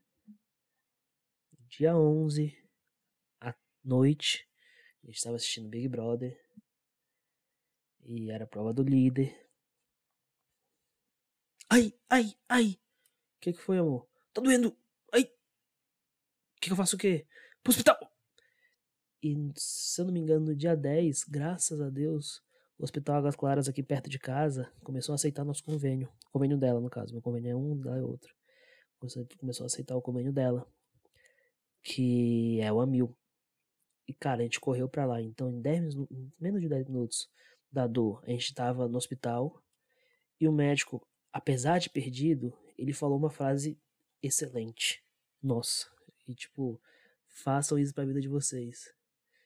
Dia 1.69 1.95
11, 1.95 2.57
à 3.39 3.53
noite, 3.83 4.47
a 5.03 5.07
gente 5.07 5.17
estava 5.17 5.35
assistindo 5.35 5.69
Big 5.69 5.87
Brother. 5.87 6.46
E 8.07 8.31
era 8.31 8.45
a 8.45 8.47
prova 8.47 8.73
do 8.73 8.83
líder. 8.83 9.35
Ai, 11.69 11.93
ai, 12.09 12.33
ai. 12.47 12.79
O 13.35 13.39
que, 13.41 13.51
que 13.51 13.61
foi, 13.61 13.77
amor? 13.77 14.07
Tá 14.33 14.41
doendo. 14.41 14.75
Ai. 15.13 15.23
O 15.23 15.27
que, 16.61 16.67
que 16.67 16.71
eu 16.71 16.77
faço 16.77 16.95
o 16.95 16.99
quê? 16.99 17.27
Pro 17.61 17.71
hospital. 17.71 17.97
E, 19.21 19.35
se 19.57 19.99
eu 19.99 20.05
não 20.05 20.13
me 20.13 20.21
engano, 20.21 20.45
no 20.45 20.55
dia 20.55 20.73
10, 20.73 21.25
graças 21.25 21.81
a 21.81 21.89
Deus, 21.89 22.41
o 22.77 22.83
Hospital 22.85 23.17
Águas 23.17 23.35
Claras 23.35 23.67
aqui 23.67 23.83
perto 23.83 24.09
de 24.09 24.17
casa 24.17 24.71
começou 24.83 25.11
a 25.11 25.15
aceitar 25.15 25.43
nosso 25.43 25.63
convênio. 25.63 26.09
O 26.27 26.31
convênio 26.31 26.57
dela, 26.57 26.79
no 26.79 26.89
caso. 26.89 27.11
Meu 27.11 27.21
convênio 27.21 27.51
é 27.51 27.55
um, 27.55 27.77
dela 27.77 27.97
é 27.97 28.03
outro. 28.03 28.33
Começou 29.37 29.65
a 29.65 29.67
aceitar 29.67 29.97
o 29.97 30.01
convênio 30.01 30.31
dela. 30.31 30.65
Que 31.83 32.61
é 32.61 32.71
o 32.71 32.79
Amil. 32.79 33.13
E, 34.07 34.13
cara, 34.13 34.39
a 34.39 34.43
gente 34.43 34.61
correu 34.61 34.87
pra 34.87 35.05
lá. 35.05 35.21
Então, 35.21 35.51
em 35.51 35.61
10 35.61 35.95
minutos, 35.95 36.17
menos 36.39 36.61
de 36.61 36.69
10 36.69 36.87
minutos 36.87 37.29
da 37.71 37.87
dor, 37.87 38.23
a 38.25 38.29
gente 38.29 38.53
tava 38.53 38.87
no 38.87 38.97
hospital. 38.97 39.61
E 40.39 40.47
o 40.47 40.51
médico 40.51 41.05
apesar 41.37 41.77
de 41.77 41.89
perdido, 41.89 42.51
ele 42.75 42.93
falou 42.93 43.15
uma 43.15 43.29
frase 43.29 43.79
excelente. 44.23 45.03
Nossa. 45.41 45.87
E 46.27 46.33
tipo, 46.33 46.81
façam 47.27 47.77
isso 47.77 47.93
pra 47.93 48.05
vida 48.05 48.19
de 48.19 48.27
vocês. 48.27 48.91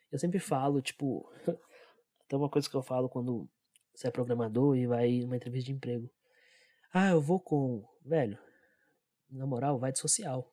Eu 0.10 0.18
sempre 0.18 0.40
falo, 0.40 0.82
tipo, 0.82 1.30
até 2.26 2.38
uma 2.38 2.50
coisa 2.50 2.70
que 2.70 2.76
eu 2.76 2.82
falo 2.82 3.10
quando 3.10 3.46
você 3.94 4.08
é 4.08 4.12
programador 4.12 4.78
e 4.78 4.88
vai 4.88 5.20
numa 5.20 5.36
entrevista 5.36 5.66
de 5.66 5.74
emprego. 5.74 6.10
Ah, 6.94 7.10
eu 7.10 7.22
vou 7.22 7.42
com. 7.42 7.86
Velho, 8.06 8.38
na 9.30 9.46
moral, 9.46 9.78
vai 9.78 9.92
de 9.92 10.00
social. 10.00 10.50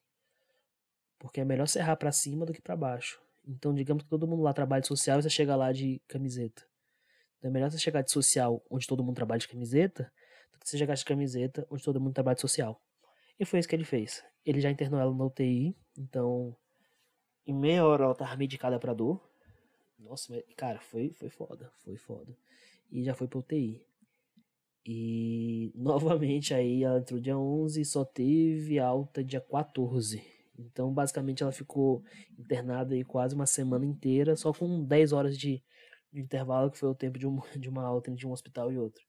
Porque 1.20 1.40
é 1.40 1.44
melhor 1.44 1.68
serrar 1.68 1.96
para 1.96 2.10
cima 2.10 2.44
do 2.44 2.52
que 2.52 2.60
para 2.60 2.76
baixo. 2.76 3.20
Então, 3.46 3.72
digamos 3.72 4.02
que 4.02 4.10
todo 4.10 4.26
mundo 4.26 4.42
lá 4.42 4.52
trabalha 4.52 4.82
de 4.82 4.88
social 4.88 5.18
e 5.18 5.22
você 5.22 5.30
chega 5.30 5.54
lá 5.54 5.72
de 5.72 6.00
camiseta. 6.08 6.67
Então 7.38 7.50
é 7.50 7.52
melhor 7.52 7.70
você 7.70 7.78
chegar 7.78 8.02
de 8.02 8.10
social 8.10 8.62
onde 8.70 8.86
todo 8.86 9.02
mundo 9.02 9.16
trabalha 9.16 9.38
de 9.38 9.48
camiseta 9.48 10.12
do 10.52 10.58
que 10.58 10.68
você 10.68 10.76
jogar 10.76 10.94
de 10.94 11.04
camiseta 11.04 11.66
onde 11.70 11.82
todo 11.82 12.00
mundo 12.00 12.14
trabalha 12.14 12.34
de 12.34 12.40
social. 12.40 12.80
E 13.38 13.44
foi 13.44 13.60
isso 13.60 13.68
que 13.68 13.76
ele 13.76 13.84
fez. 13.84 14.24
Ele 14.44 14.60
já 14.60 14.70
internou 14.70 15.00
ela 15.00 15.14
na 15.14 15.24
UTI, 15.24 15.76
então 15.96 16.56
em 17.46 17.54
meia 17.54 17.86
hora 17.86 18.04
ela 18.04 18.14
tava 18.14 18.36
medicada 18.36 18.78
pra 18.78 18.92
dor. 18.92 19.20
Nossa, 19.98 20.42
cara, 20.56 20.80
foi, 20.80 21.12
foi 21.12 21.28
foda, 21.28 21.70
foi 21.84 21.96
foda. 21.96 22.36
E 22.90 23.04
já 23.04 23.14
foi 23.14 23.28
pra 23.28 23.38
UTI. 23.38 23.82
E 24.84 25.70
novamente 25.76 26.54
aí 26.54 26.82
ela 26.82 26.98
entrou 26.98 27.20
dia 27.20 27.38
11 27.38 27.80
e 27.80 27.84
só 27.84 28.04
teve 28.04 28.78
alta 28.78 29.22
dia 29.22 29.40
14. 29.40 30.22
Então 30.58 30.92
basicamente 30.92 31.42
ela 31.42 31.52
ficou 31.52 32.02
internada 32.36 32.94
aí 32.94 33.04
quase 33.04 33.34
uma 33.34 33.46
semana 33.46 33.86
inteira, 33.86 34.34
só 34.34 34.52
com 34.52 34.84
10 34.84 35.12
horas 35.12 35.38
de, 35.38 35.62
de 36.12 36.20
intervalo, 36.20 36.70
que 36.70 36.78
foi 36.78 36.88
o 36.88 36.94
tempo 36.94 37.18
de, 37.18 37.26
um, 37.26 37.40
de 37.58 37.68
uma 37.68 37.84
alta 37.84 38.10
de 38.10 38.26
um 38.26 38.32
hospital 38.32 38.72
e 38.72 38.78
outro. 38.78 39.02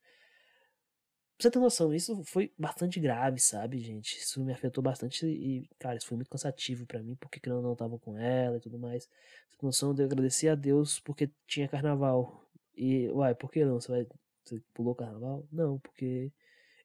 Pra 1.38 1.44
você 1.44 1.52
ter 1.52 1.60
noção, 1.60 1.94
isso 1.94 2.22
foi 2.26 2.52
bastante 2.58 3.00
grave, 3.00 3.40
sabe, 3.40 3.80
gente? 3.80 4.18
Isso 4.18 4.44
me 4.44 4.52
afetou 4.52 4.84
bastante 4.84 5.26
e, 5.26 5.70
cara, 5.80 5.96
isso 5.96 6.06
foi 6.06 6.18
muito 6.18 6.30
cansativo 6.30 6.86
para 6.86 7.02
mim, 7.02 7.16
porque 7.16 7.40
eu 7.50 7.62
não 7.62 7.76
tava 7.78 7.98
com 7.98 8.18
ela 8.18 8.58
e 8.58 8.60
tudo 8.60 8.78
mais. 8.78 9.06
Você 9.48 9.58
tem 9.58 9.66
noção 9.68 9.96
eu 9.98 10.06
agradecer 10.06 10.50
a 10.50 10.56
Deus 10.56 11.00
porque 11.00 11.32
tinha 11.48 11.66
carnaval. 11.70 12.46
E, 12.76 13.08
uai, 13.12 13.34
por 13.36 13.50
que 13.50 13.64
não? 13.64 13.80
Você 13.80 13.90
vai. 13.90 14.08
Você 14.44 14.62
pulou 14.74 14.94
carnaval? 14.94 15.48
Não, 15.50 15.80
porque 15.80 16.30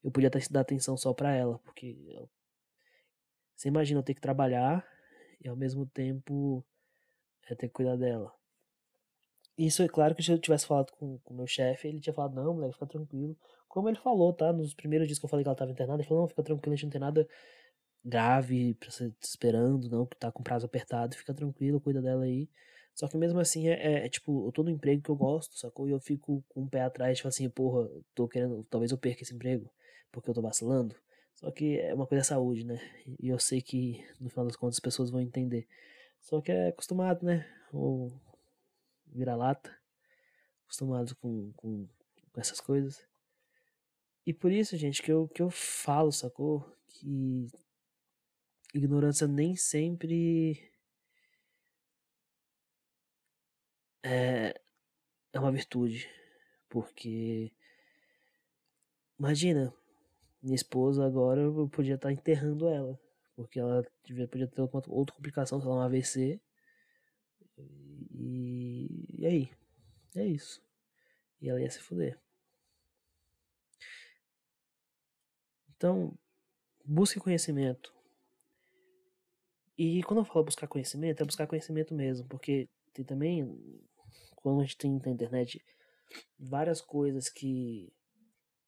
eu 0.04 0.10
podia 0.12 0.30
ter 0.30 0.46
dar 0.48 0.60
atenção 0.60 0.96
só 0.96 1.12
para 1.12 1.34
ela, 1.34 1.58
porque. 1.60 1.96
Eu... 2.08 2.30
Você 3.56 3.68
imagina 3.68 3.98
eu 4.00 4.04
ter 4.04 4.14
que 4.14 4.20
trabalhar 4.20 4.86
e 5.42 5.48
ao 5.48 5.56
mesmo 5.56 5.84
tempo 5.86 6.64
é, 7.48 7.54
ter 7.56 7.68
que 7.68 7.74
cuidar 7.74 7.96
dela. 7.96 8.32
Isso 9.56 9.82
é 9.82 9.88
claro 9.88 10.14
que 10.14 10.22
se 10.22 10.32
eu 10.32 10.38
tivesse 10.38 10.66
falado 10.66 10.90
com 10.92 11.20
o 11.24 11.34
meu 11.34 11.46
chefe, 11.46 11.88
ele 11.88 12.00
tinha 12.00 12.12
falado, 12.12 12.34
não, 12.34 12.54
moleque, 12.54 12.74
fica 12.74 12.86
tranquilo. 12.86 13.36
Como 13.68 13.88
ele 13.88 13.98
falou, 13.98 14.32
tá? 14.32 14.52
Nos 14.52 14.74
primeiros 14.74 15.06
dias 15.06 15.18
que 15.18 15.24
eu 15.24 15.28
falei 15.28 15.44
que 15.44 15.48
ela 15.48 15.56
tava 15.56 15.70
internada, 15.70 16.00
ele 16.00 16.08
falou, 16.08 16.22
não, 16.22 16.28
fica 16.28 16.42
tranquilo, 16.42 16.72
a 16.72 16.76
gente 16.76 16.84
não 16.84 16.90
tem 16.90 17.00
nada 17.00 17.28
grave 18.04 18.74
pra 18.74 18.90
você 18.90 19.12
esperando, 19.22 19.88
não, 19.88 20.06
que 20.06 20.16
tá 20.16 20.30
com 20.30 20.42
prazo 20.42 20.66
apertado, 20.66 21.16
fica 21.16 21.32
tranquilo, 21.32 21.80
cuida 21.80 22.02
dela 22.02 22.24
aí. 22.24 22.48
Só 22.94 23.08
que 23.08 23.16
mesmo 23.16 23.40
assim, 23.40 23.68
é, 23.68 24.02
é, 24.02 24.06
é 24.06 24.08
tipo, 24.08 24.50
todo 24.52 24.70
emprego 24.70 25.02
que 25.02 25.10
eu 25.10 25.16
gosto, 25.16 25.58
sacou? 25.58 25.88
E 25.88 25.92
eu 25.92 26.00
fico 26.00 26.44
com 26.48 26.62
o 26.62 26.68
pé 26.68 26.82
atrás, 26.82 27.16
tipo 27.18 27.28
assim, 27.28 27.48
porra, 27.48 27.88
tô 28.14 28.28
querendo, 28.28 28.64
talvez 28.70 28.92
eu 28.92 28.98
perca 28.98 29.22
esse 29.22 29.34
emprego, 29.34 29.68
porque 30.12 30.30
eu 30.30 30.34
tô 30.34 30.42
vacilando. 30.42 30.94
Só 31.34 31.50
que 31.50 31.78
é 31.80 31.92
uma 31.92 32.06
coisa 32.06 32.20
da 32.20 32.24
saúde, 32.24 32.64
né? 32.64 32.80
E 33.20 33.28
eu 33.28 33.38
sei 33.38 33.60
que, 33.60 34.04
no 34.20 34.30
final 34.30 34.46
das 34.46 34.54
contas, 34.56 34.76
as 34.76 34.80
pessoas 34.80 35.10
vão 35.10 35.20
entender. 35.20 35.66
Só 36.20 36.40
que 36.40 36.52
é 36.52 36.68
acostumado, 36.68 37.26
né? 37.26 37.44
Ou 37.72 38.12
vira-lata, 39.14 39.74
acostumado 40.64 41.14
com, 41.16 41.52
com, 41.52 41.86
com, 42.32 42.40
essas 42.40 42.60
coisas. 42.60 43.06
E 44.26 44.32
por 44.32 44.50
isso, 44.50 44.76
gente, 44.76 45.02
que 45.02 45.12
eu, 45.12 45.28
que 45.28 45.42
eu 45.42 45.50
falo, 45.50 46.10
sacou? 46.10 46.64
Que 46.88 47.46
ignorância 48.74 49.26
nem 49.28 49.54
sempre 49.56 50.72
é, 54.02 54.60
é 55.32 55.40
uma 55.40 55.52
virtude. 55.52 56.08
Porque, 56.68 57.52
imagina, 59.18 59.72
minha 60.42 60.56
esposa 60.56 61.06
agora 61.06 61.40
eu 61.40 61.68
podia 61.68 61.94
estar 61.94 62.12
enterrando 62.12 62.68
ela. 62.68 62.98
Porque 63.36 63.58
ela 63.58 63.82
podia 64.30 64.46
ter 64.46 64.60
outra 64.60 65.14
complicação, 65.16 65.60
sei 65.60 65.68
lá, 65.68 65.76
um 65.76 65.80
AVC. 65.80 66.40
E, 69.24 69.26
aí? 69.26 69.50
É 70.14 70.26
isso. 70.26 70.62
E 71.40 71.48
ela 71.48 71.58
ia 71.58 71.70
se 71.70 71.80
fuder. 71.80 72.20
Então, 75.74 76.12
busque 76.84 77.18
conhecimento. 77.18 77.90
E 79.78 80.02
quando 80.02 80.18
eu 80.20 80.26
falo 80.26 80.44
buscar 80.44 80.68
conhecimento, 80.68 81.22
é 81.22 81.24
buscar 81.24 81.46
conhecimento 81.46 81.94
mesmo, 81.94 82.28
porque 82.28 82.68
tem 82.92 83.02
também, 83.02 83.82
quando 84.36 84.60
a 84.60 84.64
gente 84.64 84.76
tem 84.76 85.00
na 85.02 85.10
internet 85.10 85.64
várias 86.38 86.82
coisas 86.82 87.30
que, 87.30 87.90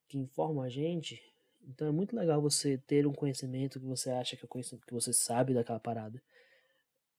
que 0.08 0.16
informam 0.16 0.62
a 0.62 0.70
gente, 0.70 1.22
então 1.68 1.86
é 1.86 1.92
muito 1.92 2.16
legal 2.16 2.40
você 2.40 2.78
ter 2.78 3.06
um 3.06 3.12
conhecimento 3.12 3.78
que 3.78 3.84
você 3.84 4.08
acha 4.08 4.36
que 4.38 4.46
é 4.46 4.48
conhecimento 4.48 4.86
que 4.86 4.94
você 4.94 5.12
sabe 5.12 5.52
daquela 5.52 5.78
parada. 5.78 6.20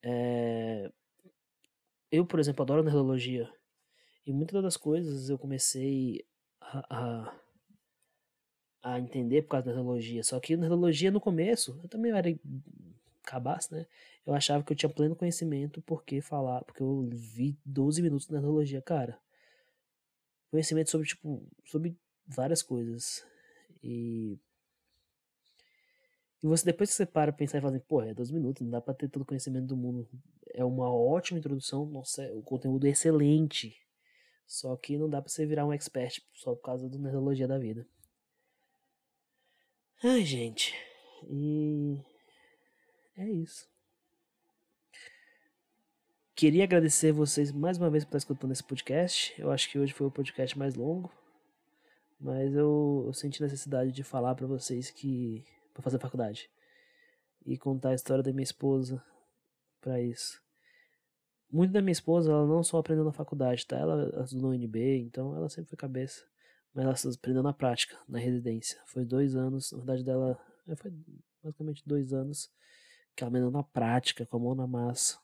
É, 0.01 0.91
eu, 2.11 2.25
por 2.25 2.39
exemplo, 2.39 2.63
adoro 2.63 2.83
nerdologia. 2.83 3.51
E 4.25 4.33
muitas 4.33 4.61
das 4.61 4.77
coisas 4.77 5.29
eu 5.29 5.37
comecei 5.37 6.25
a, 6.61 6.85
a, 6.89 7.39
a 8.83 8.99
entender 8.99 9.43
por 9.43 9.49
causa 9.49 9.67
da 9.67 9.73
nerdologia. 9.73 10.23
Só 10.23 10.39
que 10.39 10.57
nerdologia 10.57 11.11
no 11.11 11.21
começo, 11.21 11.79
eu 11.83 11.89
também 11.89 12.11
era 12.11 12.29
cabaço, 13.23 13.73
né? 13.73 13.85
Eu 14.25 14.33
achava 14.33 14.63
que 14.63 14.73
eu 14.73 14.77
tinha 14.77 14.89
pleno 14.89 15.15
conhecimento 15.15 15.81
porque 15.81 16.21
falar, 16.21 16.63
porque 16.63 16.81
eu 16.81 17.07
vi 17.11 17.57
12 17.65 18.01
minutos 18.01 18.27
de 18.27 18.33
nerdologia, 18.33 18.81
cara. 18.81 19.19
Conhecimento 20.51 20.89
sobre, 20.89 21.07
tipo, 21.07 21.45
sobre 21.65 21.95
várias 22.27 22.61
coisas. 22.61 23.25
E 23.83 24.37
e 26.41 26.47
você, 26.47 26.65
depois 26.65 26.89
que 26.89 26.95
você 26.95 27.05
para 27.05 27.31
pensar 27.33 27.57
e 27.57 27.61
fala 27.61 27.75
assim, 27.75 27.85
pô, 27.87 28.01
é 28.01 28.13
12 28.13 28.33
minutos, 28.33 28.61
não 28.61 28.69
dá 28.69 28.79
pra 28.79 28.93
ter 28.93 29.09
todo 29.09 29.23
o 29.23 29.25
conhecimento 29.25 29.65
do 29.65 29.75
mundo. 29.75 30.07
É 30.57 30.65
uma 30.65 30.91
ótima 30.91 31.37
introdução, 31.37 31.85
nossa, 31.85 32.23
o 32.33 32.41
conteúdo 32.41 32.87
é 32.87 32.89
excelente. 32.89 33.79
Só 34.47 34.75
que 34.75 34.97
não 34.97 35.07
dá 35.07 35.21
pra 35.21 35.29
você 35.29 35.45
virar 35.45 35.67
um 35.67 35.71
expert 35.71 36.19
só 36.33 36.55
por 36.55 36.63
causa 36.63 36.89
do 36.89 36.97
nerdologia 36.97 37.47
da 37.47 37.59
vida. 37.59 37.87
Ai, 40.03 40.25
gente. 40.25 40.73
E. 41.29 41.99
É 43.15 43.29
isso. 43.29 43.69
Queria 46.33 46.63
agradecer 46.63 47.11
vocês 47.11 47.51
mais 47.51 47.77
uma 47.77 47.91
vez 47.91 48.03
por 48.03 48.09
estar 48.09 48.17
escutando 48.17 48.51
esse 48.51 48.63
podcast. 48.63 49.39
Eu 49.39 49.51
acho 49.51 49.69
que 49.69 49.77
hoje 49.77 49.93
foi 49.93 50.07
o 50.07 50.11
podcast 50.11 50.57
mais 50.57 50.73
longo. 50.73 51.11
Mas 52.19 52.55
eu, 52.55 53.03
eu 53.05 53.13
senti 53.13 53.43
necessidade 53.43 53.91
de 53.91 54.03
falar 54.03 54.33
para 54.33 54.47
vocês 54.47 54.89
que. 54.89 55.45
para 55.71 55.83
fazer 55.83 55.99
faculdade. 55.99 56.49
E 57.45 57.59
contar 57.59 57.89
a 57.89 57.95
história 57.95 58.23
da 58.23 58.33
minha 58.33 58.43
esposa 58.43 59.03
para 59.79 60.01
isso. 60.01 60.46
Muito 61.49 61.71
da 61.71 61.81
minha 61.81 61.93
esposa, 61.93 62.31
ela 62.31 62.45
não 62.45 62.61
só 62.61 62.77
aprendeu 62.77 63.05
na 63.05 63.13
faculdade, 63.13 63.65
tá? 63.65 63.77
Ela 63.77 64.23
estudou 64.23 64.51
no 64.51 64.55
UNB, 64.55 64.99
então 64.99 65.35
ela 65.35 65.47
sempre 65.49 65.69
foi 65.69 65.77
cabeça. 65.77 66.25
Mas 66.73 66.83
ela 67.05 67.15
aprendeu 67.15 67.41
na 67.41 67.53
prática, 67.53 67.97
na 68.07 68.19
residência. 68.19 68.81
Foi 68.85 69.05
dois 69.05 69.35
anos, 69.35 69.71
na 69.71 69.77
verdade 69.79 70.03
dela. 70.03 70.37
É, 70.67 70.75
foi 70.75 70.91
basicamente 71.41 71.83
dois 71.85 72.13
anos 72.13 72.51
que 73.15 73.23
ela 73.23 73.29
aprendeu 73.29 73.51
na 73.51 73.63
prática, 73.63 74.25
com 74.25 74.37
a 74.37 74.39
mão 74.39 74.55
na 74.55 74.67
massa. 74.67 75.19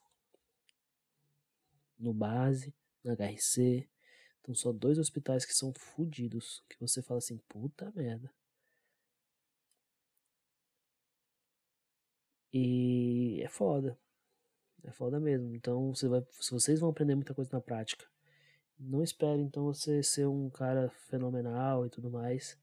No 2.00 2.14
base, 2.14 2.74
na 3.04 3.14
HRC. 3.16 3.88
Então 4.42 4.56
só 4.56 4.72
dois 4.72 4.98
hospitais 4.98 5.46
que 5.46 5.54
são 5.54 5.74
fodidos. 5.74 6.64
Que 6.70 6.80
você 6.80 7.02
fala 7.02 7.18
assim, 7.20 7.38
puta 7.50 7.92
merda. 7.96 8.32
E 12.54 13.42
é 13.44 13.48
foda. 13.50 13.98
É 14.84 14.92
foda 14.92 15.20
mesmo. 15.20 15.56
Então, 15.56 15.94
você 15.94 16.08
vai, 16.08 16.22
vocês 16.50 16.80
vão 16.80 16.90
aprender 16.90 17.16
muita 17.16 17.34
coisa 17.34 17.50
na 17.54 17.62
prática, 17.62 18.06
não 18.80 19.04
espere 19.04 19.42
então 19.42 19.66
você 19.66 20.04
ser 20.04 20.28
um 20.28 20.50
cara 20.50 20.90
fenomenal 21.08 21.86
e 21.86 21.90
tudo 21.90 22.10
mais 22.10 22.58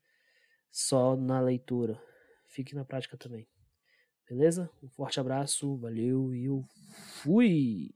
só 0.71 1.17
na 1.17 1.41
leitura. 1.41 2.01
Fique 2.47 2.75
na 2.75 2.85
prática 2.85 3.17
também. 3.17 3.49
Beleza? 4.29 4.71
Um 4.83 4.89
forte 4.89 5.19
abraço, 5.19 5.77
valeu 5.77 6.35
e 6.35 6.45
eu 6.45 6.65
fui! 7.23 7.93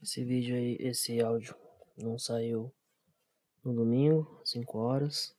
Esse 0.00 0.24
vídeo 0.24 0.54
aí, 0.54 0.76
esse 0.78 1.20
áudio 1.20 1.56
não 1.96 2.16
saiu 2.16 2.72
no 3.64 3.74
domingo, 3.74 4.40
5 4.44 4.78
horas. 4.78 5.36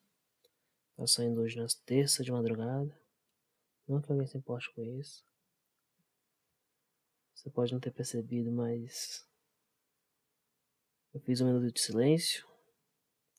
Tá 0.97 1.07
saindo 1.07 1.39
hoje 1.41 1.57
nas 1.57 1.73
terça 1.73 2.23
de 2.25 2.31
madrugada. 2.31 2.99
Não 3.87 4.01
que 4.01 4.11
alguém 4.11 4.27
se 4.27 4.37
importe 4.37 4.69
com 4.73 4.83
isso. 4.83 5.25
Você 7.33 7.49
pode 7.49 7.71
não 7.71 7.79
ter 7.79 7.91
percebido, 7.91 8.51
mas 8.51 9.25
eu 11.13 11.21
fiz 11.21 11.39
um 11.39 11.47
minuto 11.47 11.73
de 11.73 11.79
silêncio 11.79 12.45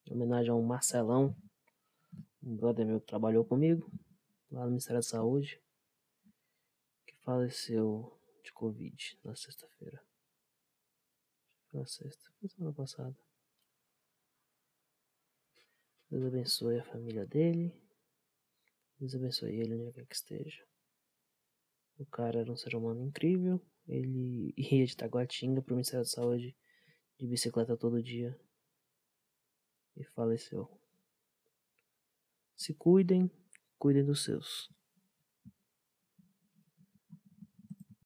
em 0.07 0.15
homenagem 0.15 0.51
a 0.51 0.55
um 0.55 0.63
Marcelão, 0.63 1.37
um 2.43 2.57
brother 2.57 2.87
meu 2.87 2.99
que 2.99 3.07
trabalhou 3.07 3.45
comigo 3.45 3.93
lá 4.51 4.63
no 4.63 4.71
Ministério 4.71 5.01
da 5.01 5.07
Saúde, 5.07 5.61
que 7.07 7.15
faleceu 7.19 8.19
de 8.43 8.53
Covid 8.55 9.21
na 9.23 9.37
sexta-feira. 9.37 10.03
Na 11.73 11.87
sexta, 11.87 12.31
foi 12.39 12.49
semana 12.49 12.75
passada. 12.75 13.17
Deus 16.11 16.25
abençoe 16.25 16.81
a 16.81 16.85
família 16.85 17.25
dele. 17.25 17.73
Deus 18.99 19.15
abençoe 19.15 19.61
ele 19.61 19.77
onde 19.77 19.93
quer 19.93 20.07
que 20.07 20.15
esteja. 20.17 20.67
O 21.97 22.05
cara 22.07 22.41
era 22.41 22.51
um 22.51 22.57
ser 22.57 22.75
humano 22.75 23.03
incrível. 23.03 23.65
Ele 23.87 24.53
ia 24.59 24.85
de 24.85 24.97
Taguatinga 24.97 25.63
para 25.63 25.73
o 25.73 25.77
Ministério 25.77 26.05
da 26.05 26.11
Saúde 26.11 26.57
de 27.17 27.27
bicicleta 27.27 27.77
todo 27.77 28.03
dia. 28.03 28.37
E 29.97 30.03
faleceu. 30.03 30.69
Se 32.57 32.75
cuidem, 32.75 33.31
cuidem 33.79 34.05
dos 34.05 34.25
seus. 34.25 34.69